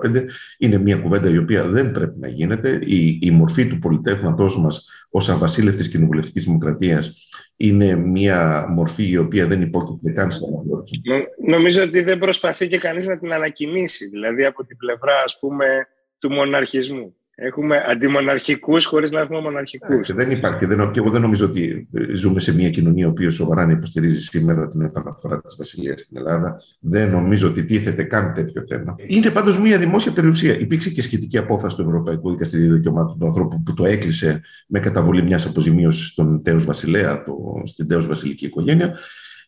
1975. 0.05 0.25
Είναι 0.59 0.79
μια 0.79 0.97
κουβέντα 0.97 1.31
η 1.31 1.39
οποία 1.39 1.65
δεν 1.65 1.93
πρέπει 1.93 2.19
να 2.19 2.29
γίνεται. 2.29 2.79
Η, 2.85 3.19
η 3.23 3.31
μορφή 3.31 3.67
του 3.67 3.79
πολιτεύματός 3.79 4.59
μας 4.59 4.89
ως 5.11 5.29
αβασίλευτης 5.29 5.89
κοινοβουλευτικής 5.89 6.45
δημοκρατίας 6.45 7.29
είναι 7.57 7.95
μια 7.95 8.67
μορφή 8.69 9.09
η 9.09 9.17
οποία 9.17 9.47
δεν 9.47 9.63
υπόκειται 9.63 10.13
καν 10.13 10.31
στην 10.31 10.47
αναγνώριση. 10.47 11.01
Νομίζω 11.47 11.83
ότι 11.83 12.03
δεν 12.03 12.19
προσπαθεί 12.19 12.69
και 12.69 12.79
κανείς 12.79 13.07
να 13.07 13.19
την 13.19 13.33
ανακοινήσει, 13.33 14.09
δηλαδή 14.09 14.45
από 14.45 14.65
την 14.65 14.77
πλευρά 14.77 15.23
ας 15.25 15.39
πούμε 15.39 15.89
του 16.19 16.33
μοναρχισμού. 16.33 17.16
Έχουμε 17.39 17.85
αντιμοναρχικούς 17.87 18.85
χωρίς 18.85 19.11
να 19.11 19.21
έχουμε 19.21 19.41
μοναρχικούς. 19.41 20.15
δεν 20.15 20.31
υπάρχει. 20.31 20.67
Δεν, 20.67 20.91
και 20.91 20.99
εγώ 20.99 21.11
δεν 21.11 21.21
νομίζω 21.21 21.47
ότι 21.47 21.89
ζούμε 22.15 22.41
σε 22.41 22.55
μια 22.55 22.71
κοινωνία 22.71 23.13
που 23.13 23.31
σοβαρά 23.31 23.67
να 23.67 23.73
υποστηρίζει 23.73 24.21
σήμερα 24.21 24.69
την 24.69 24.81
επαναφορά 24.81 25.41
της 25.41 25.57
Βασιλείας 25.57 26.01
στην 26.01 26.17
Ελλάδα. 26.17 26.63
Δεν 26.81 27.11
νομίζω 27.11 27.49
ότι 27.49 27.65
τίθεται 27.65 28.03
καν 28.03 28.33
τέτοιο 28.33 28.63
θέμα. 28.69 28.95
Είναι 29.07 29.31
πάντως 29.31 29.59
μια 29.59 29.79
δημόσια 29.79 30.13
περιουσία. 30.13 30.59
Υπήρξε 30.59 30.91
και 30.91 31.03
σχετική 31.03 31.39
απόφαση 31.39 31.77
του 31.77 31.83
Ευρωπαϊκού 31.83 32.31
Δικαστηρίου 32.31 32.73
Δικαιωμάτων 32.73 33.19
του 33.19 33.27
Ανθρώπου 33.27 33.63
που 33.63 33.75
το 33.75 33.85
έκλεισε 33.85 34.41
με 34.67 34.81
καταβολή 34.81 35.23
μιας 35.23 35.47
αποζημίωσης 35.47 36.07
στον 36.07 36.43
Τέος 36.43 36.65
Βασιλέα, 36.65 37.25
το, 37.25 37.63
στην 37.65 37.89
Τέος 37.89 38.07
Βασιλική 38.07 38.47
οικογένεια. 38.47 38.99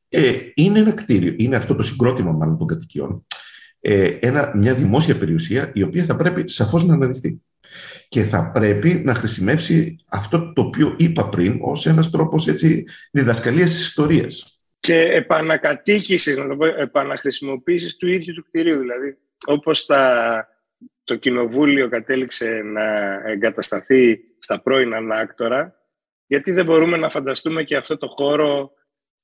Ε, 0.08 0.32
είναι 0.54 0.78
ένα 0.78 0.92
κτίριο. 0.92 1.34
Είναι 1.36 1.56
αυτό 1.56 1.74
το 1.74 1.82
συγκρότημα 1.82 2.32
μάλλον 2.32 2.58
των 2.58 2.66
κατοικιών. 2.66 3.26
Ε, 3.80 4.04
ένα, 4.04 4.52
μια 4.56 4.74
δημόσια 4.74 5.16
περιουσία 5.16 5.70
η 5.74 5.82
οποία 5.82 6.04
θα 6.04 6.16
πρέπει 6.16 6.50
σαφώς 6.50 6.84
να 6.84 6.94
αναδειχθεί 6.94 7.40
και 8.08 8.22
θα 8.22 8.50
πρέπει 8.50 9.02
να 9.04 9.14
χρησιμεύσει 9.14 9.96
αυτό 10.08 10.52
το 10.52 10.62
οποίο 10.62 10.94
είπα 10.98 11.28
πριν 11.28 11.58
ως 11.60 11.86
ένας 11.86 12.10
τρόπος 12.10 12.48
έτσι, 12.48 12.84
διδασκαλίας 13.12 13.70
της 13.70 13.80
ιστορίας. 13.80 14.60
Και 14.80 15.00
επανακατοίκησης, 15.00 16.38
να 16.38 16.48
το 16.48 16.56
πω, 16.56 16.66
επαναχρησιμοποίησης 16.66 17.96
του 17.96 18.06
ίδιου 18.06 18.34
του 18.34 18.44
κτηρίου. 18.44 18.78
Δηλαδή, 18.78 19.16
όπως 19.46 19.86
τα, 19.86 20.48
το 21.04 21.16
κοινοβούλιο 21.16 21.88
κατέληξε 21.88 22.60
να 22.64 22.84
εγκατασταθεί 23.30 24.20
στα 24.38 24.60
πρώην 24.62 24.94
ανάκτορα, 24.94 25.78
γιατί 26.26 26.52
δεν 26.52 26.64
μπορούμε 26.64 26.96
να 26.96 27.08
φανταστούμε 27.08 27.62
και 27.62 27.76
αυτό 27.76 27.96
το 27.96 28.08
χώρο 28.08 28.72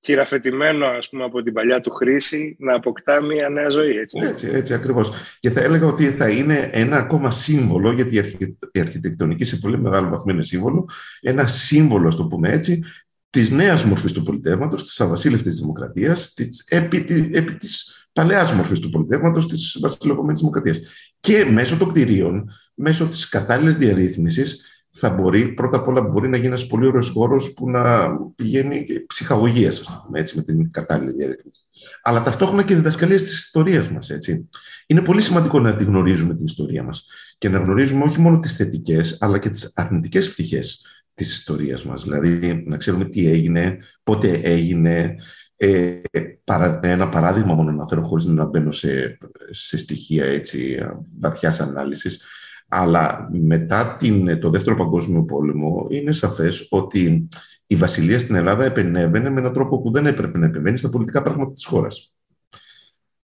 χειραφετημένο 0.04 0.86
ας 0.86 1.08
πούμε, 1.08 1.24
από 1.24 1.42
την 1.42 1.52
παλιά 1.52 1.80
του 1.80 1.90
χρήση 1.90 2.56
να 2.58 2.74
αποκτά 2.74 3.22
μια 3.22 3.48
νέα 3.48 3.68
ζωή. 3.68 3.96
Έτσι, 3.96 4.20
έτσι, 4.22 4.48
έτσι 4.52 4.74
ακριβώς. 4.74 5.12
Και 5.40 5.50
θα 5.50 5.60
έλεγα 5.60 5.86
ότι 5.86 6.04
θα 6.04 6.28
είναι 6.28 6.70
ένα 6.72 6.96
ακόμα 6.96 7.30
σύμβολο, 7.30 7.92
γιατί 7.92 8.16
η 8.72 8.80
αρχιτεκτονική 8.80 9.44
σε 9.44 9.56
πολύ 9.56 9.78
μεγάλο 9.78 10.08
βαθμό 10.08 10.32
είναι 10.32 10.42
σύμβολο, 10.42 10.88
ένα 11.20 11.46
σύμβολο, 11.46 12.14
το 12.14 12.26
πούμε 12.26 12.48
έτσι, 12.48 12.84
της 13.30 13.50
νέας 13.50 13.84
μορφής 13.84 14.12
του 14.12 14.22
πολιτεύματος, 14.22 14.82
της 14.82 15.00
αβασίλευτης 15.00 15.60
δημοκρατίας, 15.60 16.34
επί, 16.66 17.30
επί 17.32 17.54
της 17.54 18.06
παλαιάς 18.12 18.52
μορφής 18.52 18.80
του 18.80 18.90
πολιτεύματος, 18.90 19.48
της 19.48 19.78
βασιλευμένη 19.80 20.38
δημοκρατίας. 20.38 20.80
Και 21.20 21.44
μέσω 21.44 21.76
των 21.76 21.88
κτηρίων, 21.88 22.50
μέσω 22.74 23.06
της 23.06 23.28
κατάλληλης 23.28 23.76
διαρρύθμισης, 23.76 24.60
θα 24.96 25.10
μπορεί, 25.10 25.48
πρώτα 25.48 25.76
απ' 25.76 25.88
όλα 25.88 26.00
μπορεί 26.00 26.28
να 26.28 26.36
γίνει 26.36 26.48
ένας 26.48 26.66
πολύ 26.66 26.86
ωραίος 26.86 27.08
χώρος 27.08 27.52
που 27.52 27.70
να 27.70 28.10
πηγαίνει 28.36 28.86
ψυχαγωγίας, 29.06 29.80
ας 29.80 30.02
πούμε 30.04 30.20
έτσι, 30.20 30.36
με 30.36 30.42
την 30.42 30.70
κατάλληλη 30.70 31.12
διαρρύθμιση. 31.12 31.60
Αλλά 32.02 32.22
ταυτόχρονα 32.22 32.62
και 32.62 32.74
διδασκαλία 32.74 33.16
της 33.16 33.32
ιστορίας 33.32 33.90
μας. 33.90 34.10
Είναι 34.86 35.02
πολύ 35.02 35.22
σημαντικό 35.22 35.60
να 35.60 35.76
τη 35.76 35.84
γνωρίζουμε 35.84 36.34
την 36.34 36.44
ιστορία 36.44 36.82
μας 36.82 37.06
και 37.38 37.48
να 37.48 37.58
γνωρίζουμε 37.58 38.04
όχι 38.04 38.20
μόνο 38.20 38.38
τις 38.38 38.56
θετικές, 38.56 39.16
αλλά 39.20 39.38
και 39.38 39.48
τις 39.48 39.72
αρνητικές 39.74 40.32
πτυχές 40.32 40.86
της 41.14 41.32
ιστορίας 41.32 41.84
μας. 41.84 42.02
Δηλαδή, 42.02 42.62
να 42.66 42.76
ξέρουμε 42.76 43.04
τι 43.04 43.28
έγινε, 43.28 43.78
πότε 44.02 44.40
έγινε. 44.42 45.16
Ε, 45.56 46.00
ένα 46.80 47.08
παράδειγμα 47.08 47.54
μόνο 47.54 47.70
να 47.70 47.86
φέρω 47.86 48.02
χωρίς 48.02 48.24
να 48.24 48.44
μπαίνω 48.44 48.70
σε, 48.70 49.18
σε 49.50 49.76
στοιχεία 49.76 50.24
έτσι, 50.24 50.78
βαθιάς 51.20 51.60
ανάλυσης 51.60 52.22
αλλά 52.68 53.28
μετά 53.32 53.96
την, 53.98 54.40
το 54.40 54.50
Δεύτερο 54.50 54.76
Παγκόσμιο 54.76 55.22
Πόλεμο 55.22 55.86
είναι 55.90 56.12
σαφές 56.12 56.66
ότι 56.70 57.28
η 57.66 57.76
Βασιλεία 57.76 58.18
στην 58.18 58.34
Ελλάδα 58.34 58.64
επενέβαινε 58.64 59.30
με 59.30 59.40
έναν 59.40 59.52
τρόπο 59.52 59.80
που 59.80 59.90
δεν 59.90 60.06
έπρεπε 60.06 60.38
να 60.38 60.46
επεμβαίνει 60.46 60.78
στα 60.78 60.88
πολιτικά 60.88 61.22
πράγματα 61.22 61.52
της 61.52 61.64
χώρας. 61.64 62.12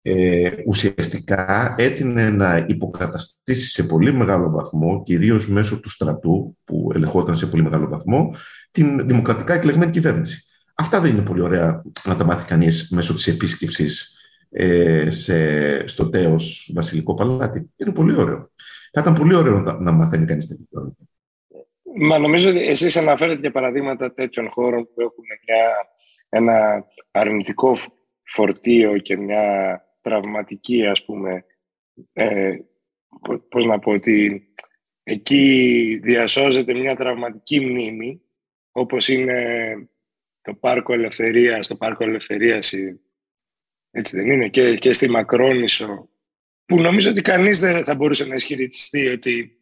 Ε, 0.02 0.50
ουσιαστικά 0.66 1.74
έτεινε 1.78 2.30
να 2.30 2.64
υποκαταστήσει 2.68 3.70
σε 3.70 3.82
πολύ 3.82 4.12
μεγάλο 4.12 4.50
βαθμό, 4.50 5.02
κυρίως 5.02 5.48
μέσω 5.48 5.80
του 5.80 5.90
στρατού 5.90 6.56
που 6.64 6.90
ελεγχόταν 6.94 7.36
σε 7.36 7.46
πολύ 7.46 7.62
μεγάλο 7.62 7.88
βαθμό, 7.88 8.34
την 8.70 9.06
δημοκρατικά 9.06 9.54
εκλεγμένη 9.54 9.90
κυβέρνηση. 9.90 10.44
Αυτά 10.74 11.00
δεν 11.00 11.12
είναι 11.12 11.22
πολύ 11.22 11.42
ωραία 11.42 11.82
να 12.04 12.16
τα 12.16 12.24
μάθει 12.24 12.46
κανείς 12.46 12.90
μέσω 12.90 13.14
της 13.14 13.26
επίσκεψης 13.26 14.14
ε, 14.50 15.10
σε, 15.10 15.86
στο 15.86 16.08
τέος 16.08 16.70
Βασιλικό 16.74 17.14
Παλάτι. 17.14 17.70
Είναι 17.76 17.92
πολύ 17.92 18.14
ωραίο. 18.14 18.49
Θα 18.90 19.00
ήταν 19.00 19.14
πολύ 19.14 19.34
ωραίο 19.34 19.58
να 19.60 19.92
μαθαίνει 19.92 20.26
κανείς 20.26 20.46
τέτοιο 20.46 20.94
Μα 21.94 22.18
νομίζω 22.18 22.48
ότι 22.48 22.68
εσείς 22.68 22.96
αναφέρετε 22.96 23.40
και 23.40 23.50
παραδείγματα 23.50 24.12
τέτοιων 24.12 24.50
χώρων 24.50 24.84
που 24.84 25.00
έχουν 25.00 25.24
μια, 25.46 25.66
ένα 26.28 26.86
αρνητικό 27.10 27.76
φορτίο 28.22 28.98
και 28.98 29.16
μια 29.16 29.84
τραυματική, 30.00 30.86
ας 30.86 31.04
πούμε, 31.04 31.44
ε, 32.12 32.56
πώς 33.48 33.64
να 33.64 33.78
πω, 33.78 33.92
ότι 33.92 34.48
εκεί 35.02 35.98
διασώζεται 36.02 36.74
μια 36.74 36.96
τραυματική 36.96 37.60
μνήμη, 37.60 38.22
όπως 38.72 39.08
είναι 39.08 39.38
το 40.42 40.54
Πάρκο 40.54 40.92
Ελευθερίας, 40.92 41.66
το 41.66 41.76
Πάρκο 41.76 42.04
Ελευθερίας, 42.04 42.72
έτσι 43.90 44.16
δεν 44.16 44.30
είναι, 44.30 44.48
και, 44.48 44.76
και 44.76 44.92
στη 44.92 45.08
Μακρόνισο, 45.08 46.09
που 46.70 46.80
νομίζω 46.80 47.10
ότι 47.10 47.22
κανείς 47.22 47.58
δεν 47.58 47.84
θα 47.84 47.94
μπορούσε 47.94 48.24
να 48.24 48.34
ισχυριστεί 48.34 49.08
ότι 49.08 49.58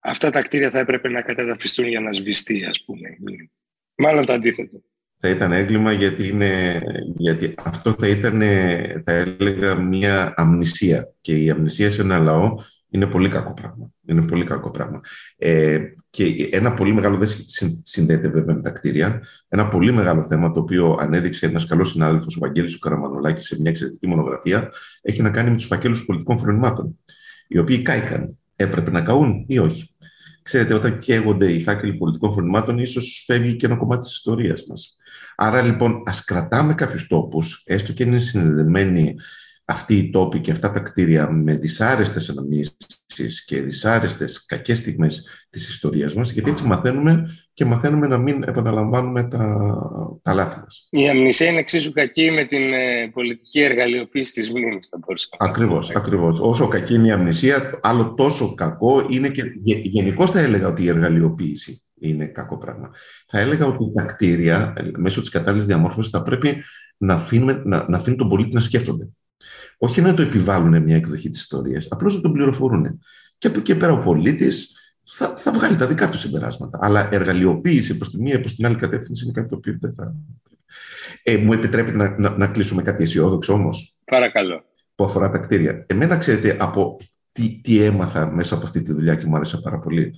αυτά 0.00 0.30
τα 0.30 0.42
κτίρια 0.42 0.70
θα 0.70 0.78
έπρεπε 0.78 1.08
να 1.08 1.22
καταδαφιστούν 1.22 1.86
για 1.86 2.00
να 2.00 2.12
σβηστεί, 2.12 2.64
ας 2.64 2.84
πούμε. 2.84 3.08
Μάλλον 3.94 4.24
το 4.24 4.32
αντίθετο. 4.32 4.82
Θα 5.20 5.28
ήταν 5.28 5.52
έγκλημα 5.52 5.92
γιατί, 5.92 6.28
είναι, 6.28 6.82
γιατί 7.16 7.54
αυτό 7.62 7.92
θα 7.92 8.08
ήταν, 8.08 8.40
θα 9.04 9.12
έλεγα, 9.12 9.74
μια 9.74 10.34
αμνησία. 10.36 11.14
Και 11.20 11.36
η 11.36 11.50
αμνησία 11.50 11.90
σε 11.90 12.00
ένα 12.00 12.18
λαό 12.18 12.54
είναι 12.92 13.06
πολύ 13.06 13.28
κακό 13.28 13.52
πράγμα. 13.52 13.90
Είναι 14.06 14.22
πολύ 14.22 14.44
κακό 14.44 14.70
πράγμα. 14.70 15.00
Ε, 15.36 15.80
και 16.10 16.48
ένα 16.50 16.74
πολύ 16.74 16.94
μεγάλο, 16.94 17.16
δεν 17.16 17.28
συνδέεται 17.82 18.28
βέβαια 18.28 18.54
με 18.54 18.62
τα 18.62 18.70
κτίρια, 18.70 19.22
ένα 19.48 19.68
πολύ 19.68 19.92
μεγάλο 19.92 20.24
θέμα 20.24 20.52
το 20.52 20.60
οποίο 20.60 20.96
ανέδειξε 21.00 21.46
ένας 21.46 21.66
καλός 21.66 21.90
συνάδελφος, 21.90 22.36
ο 22.36 22.38
Βαγγέλης 22.40 22.74
ο 22.74 22.78
Καραμανολάκης, 22.78 23.46
σε 23.46 23.60
μια 23.60 23.70
εξαιρετική 23.70 24.06
μονογραφία, 24.06 24.70
έχει 25.02 25.22
να 25.22 25.30
κάνει 25.30 25.50
με 25.50 25.56
τους 25.56 25.66
φακέλους 25.66 26.04
πολιτικών 26.04 26.38
φρονημάτων. 26.38 26.98
Οι 27.48 27.58
οποίοι 27.58 27.82
κάηκαν. 27.82 28.38
Έπρεπε 28.56 28.90
να 28.90 29.00
καούν 29.00 29.44
ή 29.48 29.58
όχι; 29.58 29.94
Ξέρετε, 30.42 30.74
όταν 30.74 30.98
καίγονται 30.98 31.52
οι 31.52 31.62
φάκελοι 31.62 31.94
πολιτικών 31.94 32.32
φρονημάτων, 32.32 32.78
ίσως 32.78 33.22
φεύγει 33.26 33.56
και 33.56 33.66
ένα 33.66 33.76
κομμάτι 33.76 34.00
της 34.00 34.12
ιστορίας 34.12 34.66
μας. 34.68 34.96
Άρα 35.36 35.62
λοιπόν, 35.62 36.02
ας 36.06 36.24
κρατάμε 36.24 36.74
κάποιους 36.74 37.06
τόπους, 37.06 37.62
έστω 37.66 37.92
και 37.92 38.02
είναι 38.02 38.18
συνδεδεμένοι 38.18 39.14
αυτοί 39.72 39.96
οι 39.96 40.10
τόποι 40.10 40.40
και 40.40 40.50
αυτά 40.50 40.70
τα 40.70 40.80
κτίρια 40.80 41.30
με 41.30 41.56
δυσάρεστες 41.56 42.30
αναμνήσεις 42.30 43.44
και 43.46 43.60
δυσάρεστες 43.60 44.44
κακές 44.46 44.78
στιγμές 44.78 45.26
της 45.50 45.68
ιστορίας 45.68 46.14
μας, 46.14 46.30
γιατί 46.30 46.50
έτσι 46.50 46.64
μαθαίνουμε 46.64 47.36
και 47.52 47.64
μαθαίνουμε 47.64 48.06
να 48.06 48.18
μην 48.18 48.42
επαναλαμβάνουμε 48.42 49.22
τα, 49.22 49.56
τα 50.22 50.34
λάθη 50.34 50.60
μας. 50.60 50.86
Η 50.90 51.08
αμνησία 51.08 51.48
είναι 51.48 51.58
εξίσου 51.58 51.92
κακή 51.92 52.30
με 52.30 52.44
την 52.44 52.72
ε, 52.72 53.10
πολιτική 53.12 53.60
εργαλειοποίηση 53.60 54.32
της 54.32 54.50
μνήμης, 54.50 54.88
θα 54.88 54.98
μπορούσαμε. 55.00 55.36
Ακριβώς, 55.38 55.90
ακριβώς. 55.90 56.40
Όσο 56.40 56.68
κακή 56.68 56.94
είναι 56.94 57.06
η 57.06 57.10
αμνησία, 57.10 57.80
άλλο 57.82 58.14
τόσο 58.14 58.54
κακό 58.54 59.06
είναι 59.10 59.28
και 59.28 59.42
γενικώς 59.82 60.30
θα 60.30 60.40
έλεγα 60.40 60.68
ότι 60.68 60.82
η 60.82 60.88
εργαλειοποίηση 60.88 61.82
είναι 62.00 62.24
κακό 62.24 62.58
πράγμα. 62.58 62.90
Θα 63.26 63.38
έλεγα 63.38 63.66
ότι 63.66 63.92
τα 63.94 64.02
κτίρια, 64.02 64.72
ε, 64.76 64.90
μέσω 64.96 65.20
της 65.20 65.30
κατάλληλης 65.30 65.66
διαμόρφωσης, 65.66 66.10
θα 66.10 66.22
πρέπει 66.22 66.62
να, 66.96 67.14
αφήνουμε, 67.14 67.62
να, 67.64 67.86
να 67.88 67.96
αφήνουν 67.96 68.18
τον 68.18 68.28
πολίτη 68.28 68.54
να 68.54 68.60
σκέφτονται 68.60 69.08
όχι 69.78 70.00
να 70.00 70.14
το 70.14 70.22
επιβάλλουν 70.22 70.82
μια 70.82 70.96
εκδοχή 70.96 71.30
της 71.30 71.40
ιστορίας, 71.40 71.86
απλώς 71.90 72.14
να 72.14 72.20
τον 72.20 72.32
πληροφορούν. 72.32 73.00
Και 73.38 73.46
από 73.46 73.58
εκεί 73.58 73.76
πέρα 73.76 73.92
ο 73.92 73.98
πολίτης 73.98 74.76
θα, 75.02 75.36
θα 75.36 75.52
βγάλει 75.52 75.76
τα 75.76 75.86
δικά 75.86 76.08
του 76.08 76.18
συμπεράσματα. 76.18 76.78
Αλλά 76.82 77.08
εργαλειοποίηση 77.12 77.96
προς 77.96 78.10
τη 78.10 78.22
μία 78.22 78.34
ή 78.34 78.38
προς 78.38 78.54
την 78.54 78.66
άλλη 78.66 78.76
κατεύθυνση 78.76 79.24
είναι 79.24 79.32
κάτι 79.32 79.48
το 79.48 79.56
οποίο 79.56 79.76
δεν 79.80 79.94
θα. 79.94 80.14
Ε, 81.22 81.36
μου 81.36 81.52
επιτρέπετε 81.52 81.96
να, 81.96 82.18
να, 82.18 82.36
να 82.36 82.46
κλείσουμε 82.46 82.82
κάτι 82.82 83.02
αισιόδοξο 83.02 83.52
όμως; 83.52 83.96
Παρακαλώ. 84.04 84.64
Που 84.94 85.04
αφορά 85.04 85.30
τα 85.30 85.38
κτίρια. 85.38 85.84
Εμένα, 85.88 86.16
ξέρετε, 86.16 86.56
από 86.60 86.96
τι, 87.32 87.60
τι 87.62 87.82
έμαθα 87.82 88.30
μέσα 88.30 88.54
από 88.54 88.64
αυτή 88.64 88.82
τη 88.82 88.92
δουλειά 88.92 89.14
και 89.14 89.26
μου 89.26 89.36
άρεσε 89.36 89.60
πάρα 89.60 89.78
πολύ. 89.78 90.14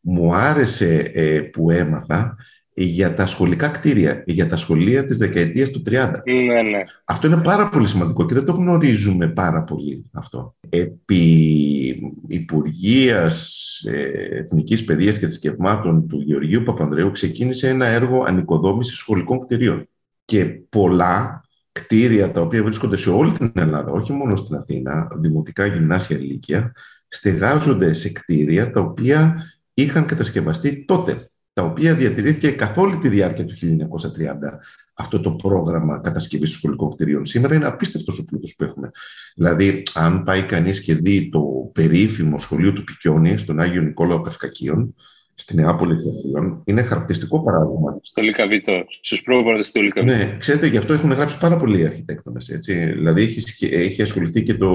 Μου 0.00 0.34
άρεσε 0.34 1.10
ε, 1.14 1.40
που 1.40 1.70
έμαθα 1.70 2.36
για 2.74 3.14
τα 3.14 3.26
σχολικά 3.26 3.68
κτίρια, 3.68 4.22
για 4.26 4.48
τα 4.48 4.56
σχολεία 4.56 5.06
της 5.06 5.18
δεκαετίας 5.18 5.70
του 5.70 5.82
30. 5.86 6.10
Ναι, 6.24 6.62
ναι. 6.62 6.82
Αυτό 7.04 7.26
είναι 7.26 7.36
πάρα 7.36 7.68
πολύ 7.68 7.88
σημαντικό 7.88 8.26
και 8.26 8.34
δεν 8.34 8.44
το 8.44 8.52
γνωρίζουμε 8.52 9.28
πάρα 9.28 9.62
πολύ 9.62 10.04
αυτό. 10.12 10.54
Επί 10.68 12.12
Υπουργείας 12.28 13.60
ε, 13.86 14.38
Εθνικής 14.38 14.84
Παιδείας 14.84 15.18
και 15.18 15.26
Θρησκευμάτων 15.26 16.08
του 16.08 16.20
Γεωργίου 16.20 16.62
Παπανδρέου 16.62 17.10
ξεκίνησε 17.10 17.68
ένα 17.68 17.86
έργο 17.86 18.24
ανοικοδόμησης 18.26 18.96
σχολικών 18.96 19.40
κτιρίων. 19.40 19.88
Και 20.24 20.44
πολλά 20.68 21.44
κτίρια 21.72 22.30
τα 22.30 22.40
οποία 22.40 22.62
βρίσκονται 22.62 22.96
σε 22.96 23.10
όλη 23.10 23.32
την 23.32 23.52
Ελλάδα, 23.54 23.92
όχι 23.92 24.12
μόνο 24.12 24.36
στην 24.36 24.56
Αθήνα, 24.56 25.08
δημοτικά 25.14 25.66
γυμνάσια 25.66 26.16
ηλικία, 26.16 26.72
στεγάζονται 27.08 27.92
σε 27.92 28.08
κτίρια 28.08 28.70
τα 28.70 28.80
οποία 28.80 29.44
είχαν 29.74 30.04
κατασκευαστεί 30.04 30.84
τότε 30.84 31.28
τα 31.54 31.62
οποία 31.62 31.94
διατηρήθηκε 31.94 32.50
καθ' 32.50 32.78
όλη 32.78 32.98
τη 32.98 33.08
διάρκεια 33.08 33.44
του 33.44 33.54
1930 33.54 34.58
αυτό 34.94 35.20
το 35.20 35.30
πρόγραμμα 35.30 35.98
κατασκευής 35.98 36.50
των 36.50 36.58
σχολικών 36.58 36.94
κτηρίων. 36.94 37.26
Σήμερα 37.26 37.54
είναι 37.54 37.66
απίστευτος 37.66 38.18
ο 38.18 38.24
πλούτος 38.24 38.54
που 38.56 38.64
έχουμε. 38.64 38.90
Δηλαδή, 39.34 39.82
αν 39.94 40.22
πάει 40.22 40.42
κανείς 40.42 40.80
και 40.80 40.94
δει 40.94 41.28
το 41.28 41.70
περίφημο 41.72 42.38
σχολείο 42.38 42.72
του 42.72 42.84
Πικιόνι 42.84 43.38
στον 43.38 43.60
Άγιο 43.60 43.82
Νικόλαο 43.82 44.20
Πευκακίων, 44.20 44.94
στη 45.34 45.56
Νεάπολη 45.56 45.96
της 45.96 46.06
Αθήνα, 46.06 46.62
είναι 46.64 46.82
χαρακτηριστικό 46.82 47.42
παράδειγμα. 47.42 47.98
Στο 48.02 48.22
Λικαβίτο, 48.22 48.84
στους 49.00 49.22
πρόπορτε 49.22 49.62
του 49.72 49.82
Λικαβίτο. 49.82 50.16
Ναι, 50.16 50.36
ξέρετε, 50.38 50.66
γι' 50.66 50.76
αυτό 50.76 50.92
έχουν 50.92 51.12
γράψει 51.12 51.38
πάρα 51.38 51.56
πολλοί 51.56 51.84
αρχιτέκτονες. 51.84 52.58
Δηλαδή, 52.94 53.22
έχει, 53.22 53.66
έχει 53.74 54.02
ασχοληθεί 54.02 54.42
και 54.42 54.54
το, 54.54 54.70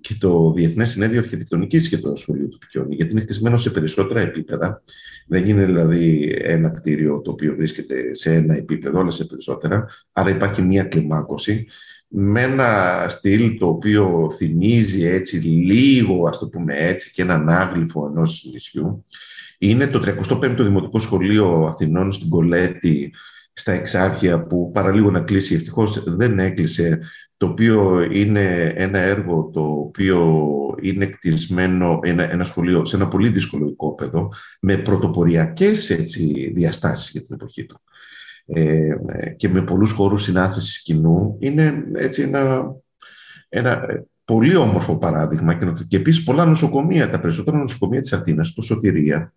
και 0.00 0.14
το 0.20 0.52
Διεθνές 0.52 0.90
Συνέδριο 0.90 1.20
Αρχιτεκτονικής 1.20 1.88
και 1.88 1.98
το 1.98 2.16
Σχολείο 2.16 2.48
του 2.48 2.58
Πικιόνι, 2.58 2.94
γιατί 2.94 3.12
είναι 3.12 3.20
χτισμένο 3.20 3.56
σε 3.56 3.70
περισσότερα 3.70 4.20
επίπεδα. 4.20 4.82
Δεν 5.26 5.48
είναι 5.48 5.64
δηλαδή 5.64 6.34
ένα 6.42 6.68
κτίριο 6.68 7.20
το 7.20 7.30
οποίο 7.30 7.54
βρίσκεται 7.54 8.14
σε 8.14 8.34
ένα 8.34 8.56
επίπεδο, 8.56 9.00
αλλά 9.00 9.10
σε 9.10 9.24
περισσότερα. 9.24 9.86
Άρα 10.12 10.30
υπάρχει 10.30 10.62
μία 10.62 10.84
κλιμάκωση 10.84 11.66
με 12.08 12.42
ένα 12.42 13.06
στυλ 13.08 13.58
το 13.58 13.68
οποίο 13.68 14.30
θυμίζει 14.36 15.04
έτσι 15.04 15.36
λίγο, 15.36 16.28
ας 16.28 16.38
το 16.38 16.48
πούμε 16.48 16.74
έτσι, 16.76 17.12
και 17.12 17.22
έναν 17.22 17.48
άγλυφο 17.48 18.06
ενός 18.06 18.48
νησιού. 18.52 19.04
Είναι 19.58 19.86
το 19.86 20.02
35ο 20.04 20.56
Δημοτικό 20.58 21.00
Σχολείο 21.00 21.64
Αθηνών 21.64 22.12
στην 22.12 22.28
Κολέτη, 22.28 23.14
στα 23.52 23.72
Εξάρχεια, 23.72 24.42
που 24.42 24.70
παραλίγο 24.70 25.10
να 25.10 25.20
κλείσει, 25.20 25.54
ευτυχώς 25.54 26.04
δεν 26.06 26.38
έκλεισε 26.38 27.00
το 27.36 27.46
οποίο 27.46 28.02
είναι 28.12 28.72
ένα 28.76 28.98
έργο 28.98 29.50
το 29.52 29.62
οποίο 29.62 30.40
είναι 30.82 31.06
κτισμένο 31.06 31.98
ένα, 32.02 32.30
ένα 32.30 32.44
σχολείο 32.44 32.84
σε 32.84 32.96
ένα 32.96 33.08
πολύ 33.08 33.28
δύσκολο 33.28 33.66
οικόπεδο 33.66 34.32
με 34.60 34.76
πρωτοποριακές 34.76 35.90
έτσι, 35.90 36.52
διαστάσεις 36.54 37.10
για 37.10 37.22
την 37.22 37.34
εποχή 37.34 37.66
του. 37.66 37.80
Ε, 38.46 38.96
και 39.36 39.48
με 39.48 39.62
πολλούς 39.62 39.92
χώρους 39.92 40.22
συνάθρησης 40.22 40.82
κοινού. 40.82 41.36
Είναι 41.40 41.84
έτσι 41.94 42.22
ένα, 42.22 42.74
ένα 43.48 43.86
πολύ 44.24 44.56
όμορφο 44.56 44.98
παράδειγμα 44.98 45.54
και, 45.54 45.72
και 45.88 45.96
επίσης 45.96 46.24
πολλά 46.24 46.44
νοσοκομεία, 46.44 47.10
τα 47.10 47.20
περισσότερα 47.20 47.56
νοσοκομεία 47.58 48.00
της 48.00 48.12
Αθήνας, 48.12 48.52
το 48.54 48.62
Σωτηρία, 48.62 49.32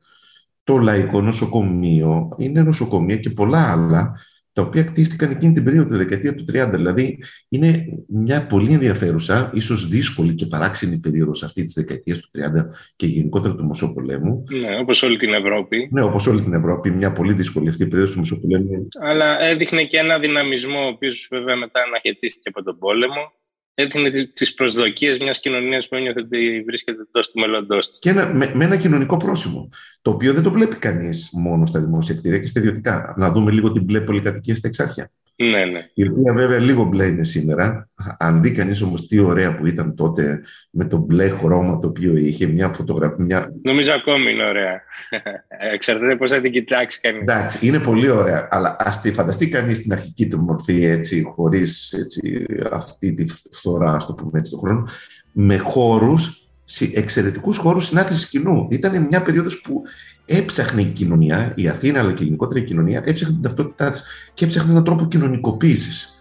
το 0.63 0.77
Λαϊκό 0.77 1.21
Νοσοκομείο, 1.21 2.35
είναι 2.37 2.63
νοσοκομεία 2.63 3.17
και 3.17 3.29
πολλά 3.29 3.71
άλλα 3.71 4.19
τα 4.57 4.63
οποία 4.63 4.83
κτίστηκαν 4.83 5.31
εκείνη 5.31 5.53
την 5.53 5.63
περίοδο, 5.63 5.89
τη 5.89 5.95
δεκαετία 5.95 6.35
του 6.35 6.43
30. 6.51 6.69
Δηλαδή, 6.71 7.23
είναι 7.49 7.85
μια 8.07 8.45
πολύ 8.45 8.73
ενδιαφέρουσα, 8.73 9.51
ίσως 9.53 9.87
δύσκολη 9.87 10.33
και 10.33 10.45
παράξενη 10.45 10.99
περίοδος 10.99 11.43
αυτή 11.43 11.63
της 11.63 11.73
δεκαετίας 11.73 12.19
του 12.19 12.29
30 12.37 12.69
και 12.95 13.05
γενικότερα 13.05 13.55
του 13.55 13.65
Μεσοπολέμου. 13.65 14.43
Ναι, 14.49 14.77
όπως 14.79 15.03
όλη 15.03 15.17
την 15.17 15.33
Ευρώπη. 15.33 15.89
Ναι, 15.91 16.01
όπως 16.01 16.27
όλη 16.27 16.41
την 16.41 16.53
Ευρώπη, 16.53 16.91
μια 16.91 17.13
πολύ 17.13 17.33
δύσκολη 17.33 17.69
αυτή 17.69 17.83
η 17.83 17.87
περίοδος 17.87 18.13
του 18.13 18.19
Μεσοπολέμου. 18.19 18.87
Αλλά 19.01 19.41
έδειχνε 19.41 19.83
και 19.83 19.97
ένα 19.97 20.19
δυναμισμό, 20.19 20.79
ο 20.79 20.87
οποίος 20.87 21.27
βέβαια 21.31 21.55
μετά 21.55 21.83
αναχαιτίστηκε 21.87 22.49
από 22.49 22.63
τον 22.63 22.77
πόλεμο 22.77 23.31
έδειχνε 23.79 24.09
τις 24.33 24.53
προσδοκίες 24.53 25.19
μιας 25.19 25.39
κοινωνίας 25.39 25.87
που 25.87 25.95
ένιωθε 25.95 26.19
ότι 26.19 26.63
βρίσκεται 26.65 26.97
εντό 27.01 27.21
του 27.21 27.39
μέλλοντός 27.39 27.89
της. 27.89 27.99
Και 27.99 28.09
ένα, 28.09 28.33
με, 28.33 28.51
με, 28.55 28.65
ένα 28.65 28.77
κοινωνικό 28.77 29.17
πρόσημο. 29.17 29.69
Το 30.01 30.11
οποίο 30.11 30.33
δεν 30.33 30.43
το 30.43 30.51
βλέπει 30.51 30.75
κανείς 30.75 31.29
μόνο 31.31 31.65
στα 31.65 31.79
δημόσια 31.79 32.15
κτίρια 32.15 32.39
και 32.39 32.47
στα 32.47 32.59
ιδιωτικά. 32.59 33.13
Να 33.17 33.31
δούμε 33.31 33.51
λίγο 33.51 33.71
την 33.71 33.83
μπλε 33.83 34.01
πολυκατοικία 34.01 34.55
στα 34.55 34.67
εξάρχεια. 34.67 35.11
Ναι, 35.39 35.65
ναι. 35.65 35.89
Η 35.93 36.07
οποία 36.07 36.33
βέβαια 36.33 36.59
λίγο 36.59 36.83
μπλε 36.83 37.05
είναι 37.05 37.23
σήμερα. 37.23 37.89
Αν 38.19 38.41
δει 38.41 38.51
κανείς 38.51 38.81
όμως 38.81 39.07
τι 39.07 39.19
ωραία 39.19 39.55
που 39.55 39.65
ήταν 39.65 39.95
τότε 39.95 40.43
με 40.69 40.85
το 40.85 40.97
μπλε 40.97 41.29
χρώμα 41.29 41.79
το 41.79 41.87
οποίο 41.87 42.15
είχε 42.15 42.47
μια 42.47 42.69
φωτογραφία. 42.69 43.25
Μια... 43.25 43.53
Νομίζω 43.61 43.93
ακόμη 43.93 44.31
είναι 44.31 44.43
ωραία. 44.43 44.81
Εξαρτάται 45.73 46.15
πώς 46.15 46.31
θα 46.31 46.41
την 46.41 46.51
κοιτάξει 46.51 46.99
κανείς. 46.99 47.21
Εντάξει, 47.21 47.67
είναι 47.67 47.79
πολύ 47.79 48.09
ωραία. 48.09 48.47
Αλλά 48.51 48.75
ας 48.79 49.01
τη 49.01 49.11
φανταστεί 49.11 49.49
κανείς 49.49 49.81
την 49.81 49.91
αρχική 49.91 50.27
του 50.27 50.39
μορφή 50.39 50.83
έτσι, 50.83 51.23
χωρίς 51.35 51.93
αυτή 52.71 53.13
τη 53.13 53.25
φθορά, 53.51 53.91
ας 53.91 54.05
το 54.05 54.13
πούμε 54.13 54.39
έτσι, 54.39 54.51
τον 54.51 54.59
χρόνο, 54.59 54.87
με 55.31 55.57
χώρους, 55.57 56.47
εξαιρετικούς 56.93 57.57
χώρους 57.57 57.85
συνάθρησης 57.85 58.29
κοινού. 58.29 58.67
Ήταν 58.71 59.07
μια 59.09 59.21
περίοδος 59.21 59.61
που 59.61 59.83
έψαχνε 60.27 60.81
η 60.81 60.85
κοινωνία, 60.85 61.53
η 61.55 61.67
Αθήνα 61.67 61.99
αλλά 61.99 62.13
και 62.13 62.23
γενικότερα 62.23 62.59
η 62.59 62.63
κοινωνία, 62.63 63.03
έψαχνε 63.05 63.33
την 63.33 63.43
ταυτότητά 63.43 63.91
της 63.91 64.03
και 64.33 64.45
έψαχνε 64.45 64.71
έναν 64.71 64.83
τρόπο 64.83 65.05
κοινωνικοποίησης. 65.05 66.11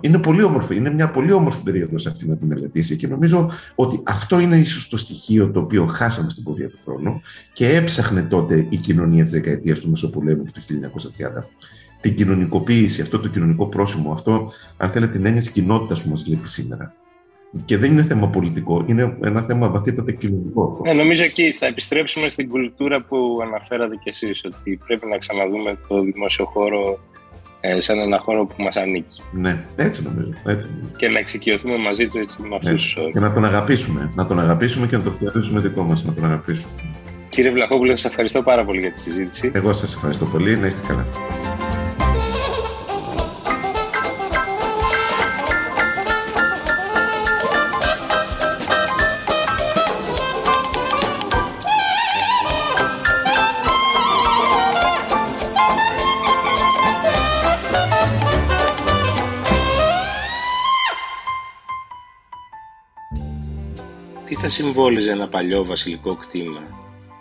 Είναι 0.00 0.18
πολύ 0.18 0.42
όμορφη, 0.42 0.76
είναι 0.76 0.90
μια 0.90 1.10
πολύ 1.10 1.32
όμορφη 1.32 1.62
περίοδος 1.62 2.06
αυτή 2.06 2.28
να 2.28 2.36
τη 2.36 2.44
μελετήσει 2.44 2.96
και 2.96 3.06
νομίζω 3.06 3.50
ότι 3.74 4.00
αυτό 4.04 4.38
είναι 4.38 4.56
ίσως 4.56 4.88
το 4.88 4.96
στοιχείο 4.96 5.50
το 5.50 5.60
οποίο 5.60 5.86
χάσαμε 5.86 6.30
στην 6.30 6.42
πορεία 6.42 6.68
του 6.68 6.78
χρόνου 6.84 7.20
και 7.52 7.68
έψαχνε 7.68 8.22
τότε 8.22 8.66
η 8.68 8.76
κοινωνία 8.76 9.22
της 9.22 9.32
δεκαετίας 9.32 9.80
του 9.80 9.90
Μεσοπολέμου 9.90 10.44
και 10.44 10.60
του 10.66 10.80
1930. 11.38 11.44
Την 12.00 12.14
κοινωνικοποίηση, 12.14 13.02
αυτό 13.02 13.20
το 13.20 13.28
κοινωνικό 13.28 13.66
πρόσημο, 13.66 14.12
αυτό, 14.12 14.52
αν 14.76 14.90
θέλετε, 14.90 15.12
την 15.12 15.26
έννοια 15.26 15.40
της 15.40 15.50
κοινότητας 15.50 16.02
που 16.02 16.08
μας 16.08 16.26
λείπει 16.26 16.48
σήμερα. 16.48 16.94
Και 17.64 17.78
δεν 17.78 17.92
είναι 17.92 18.02
θέμα 18.02 18.28
πολιτικό, 18.28 18.84
είναι 18.86 19.16
ένα 19.24 19.42
θέμα 19.42 19.70
βαθύτατα 19.70 20.12
κοινωνικό. 20.12 20.80
Ναι, 20.84 20.92
νομίζω 20.92 21.24
εκεί 21.24 21.52
θα 21.52 21.66
επιστρέψουμε 21.66 22.28
στην 22.28 22.48
κουλτούρα 22.48 23.02
που 23.02 23.38
αναφέρατε 23.42 23.96
κι 24.02 24.08
εσείς, 24.08 24.44
ότι 24.44 24.80
πρέπει 24.86 25.06
να 25.06 25.18
ξαναδούμε 25.18 25.78
το 25.88 26.00
δημόσιο 26.00 26.44
χώρο 26.44 26.98
ε, 27.66 27.80
σαν 27.80 27.98
ένα 27.98 28.18
χώρο 28.18 28.46
που 28.46 28.62
μας 28.62 28.76
ανήκει. 28.76 29.22
Ναι, 29.32 29.64
έτσι 29.76 30.02
νομίζω. 30.02 30.32
Έτσι 30.46 30.66
Και 30.96 31.08
να 31.08 31.18
εξοικειωθούμε 31.18 31.76
μαζί 31.76 32.08
του 32.08 32.18
έτσι 32.18 32.42
με 32.42 32.56
αυτούς 32.56 32.96
ναι. 32.96 33.10
Και 33.10 33.20
να 33.20 33.32
τον 33.32 33.44
αγαπήσουμε. 33.44 34.12
Να 34.14 34.26
τον 34.26 34.40
αγαπήσουμε 34.40 34.86
και 34.86 34.96
να 34.96 35.02
το 35.02 35.10
θεωρήσουμε 35.10 35.60
δικό 35.60 35.82
μας, 35.82 36.04
να 36.04 36.12
τον 36.12 36.24
αγαπήσουμε. 36.24 36.72
Κύριε 37.28 37.50
Βλαχόπουλο, 37.50 37.90
σας 37.90 38.04
ευχαριστώ 38.04 38.42
πάρα 38.42 38.64
πολύ 38.64 38.80
για 38.80 38.92
τη 38.92 39.00
συζήτηση. 39.00 39.50
Εγώ 39.54 39.72
σας 39.72 39.94
ευχαριστώ 39.94 40.24
πολύ. 40.24 40.56
Να 40.56 40.66
είστε 40.66 40.86
καλά. 40.86 41.06
Θα 64.44 64.52
συμβόλιζε 64.52 65.10
ένα 65.10 65.28
παλιό 65.28 65.64
βασιλικό 65.64 66.14
κτήμα, 66.14 66.62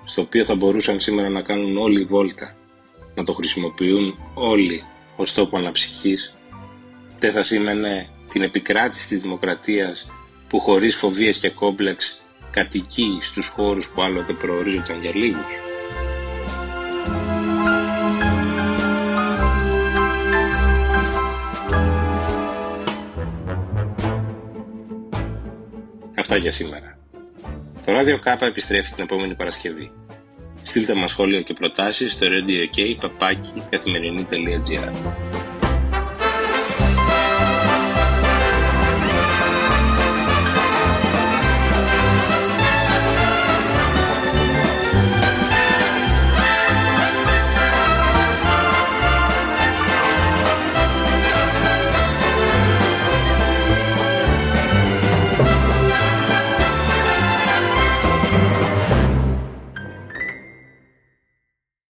στο 0.03 0.21
οποίο 0.21 0.43
θα 0.43 0.55
μπορούσαν 0.55 0.99
σήμερα 0.99 1.29
να 1.29 1.41
κάνουν 1.41 1.77
όλοι 1.77 2.03
βόλτα, 2.03 2.55
να 3.15 3.23
το 3.23 3.33
χρησιμοποιούν 3.33 4.17
όλοι 4.33 4.83
ως 5.15 5.33
τόπο 5.33 5.57
αναψυχής, 5.57 6.33
δεν 7.19 7.31
θα 7.31 7.43
σήμαινε 7.43 8.09
την 8.29 8.41
επικράτηση 8.41 9.07
της 9.07 9.21
δημοκρατίας 9.21 10.12
που 10.47 10.59
χωρίς 10.59 10.95
φοβίες 10.95 11.38
και 11.38 11.49
κόμπλεξ 11.49 12.21
κατοικεί 12.51 13.17
στους 13.21 13.47
χώρους 13.47 13.89
που 13.89 14.01
άλλοτε 14.01 14.33
προορίζονταν 14.33 15.01
για 15.01 15.12
λίγους. 15.15 15.57
Αυτά 26.17 26.38
για 26.38 26.51
σήμερα. 26.51 27.02
Το 27.85 27.91
ράδιο 27.91 28.19
Κάπα 28.19 28.45
επιστρέφει 28.45 28.93
την 28.93 29.03
επόμενη 29.03 29.35
Παρασκευή. 29.35 29.91
Στείλτε 30.61 30.93
μας 30.95 31.11
σχόλιο 31.11 31.41
και 31.41 31.53
προτάσεις 31.53 32.11
στο 32.11 32.27
radio 32.27 32.67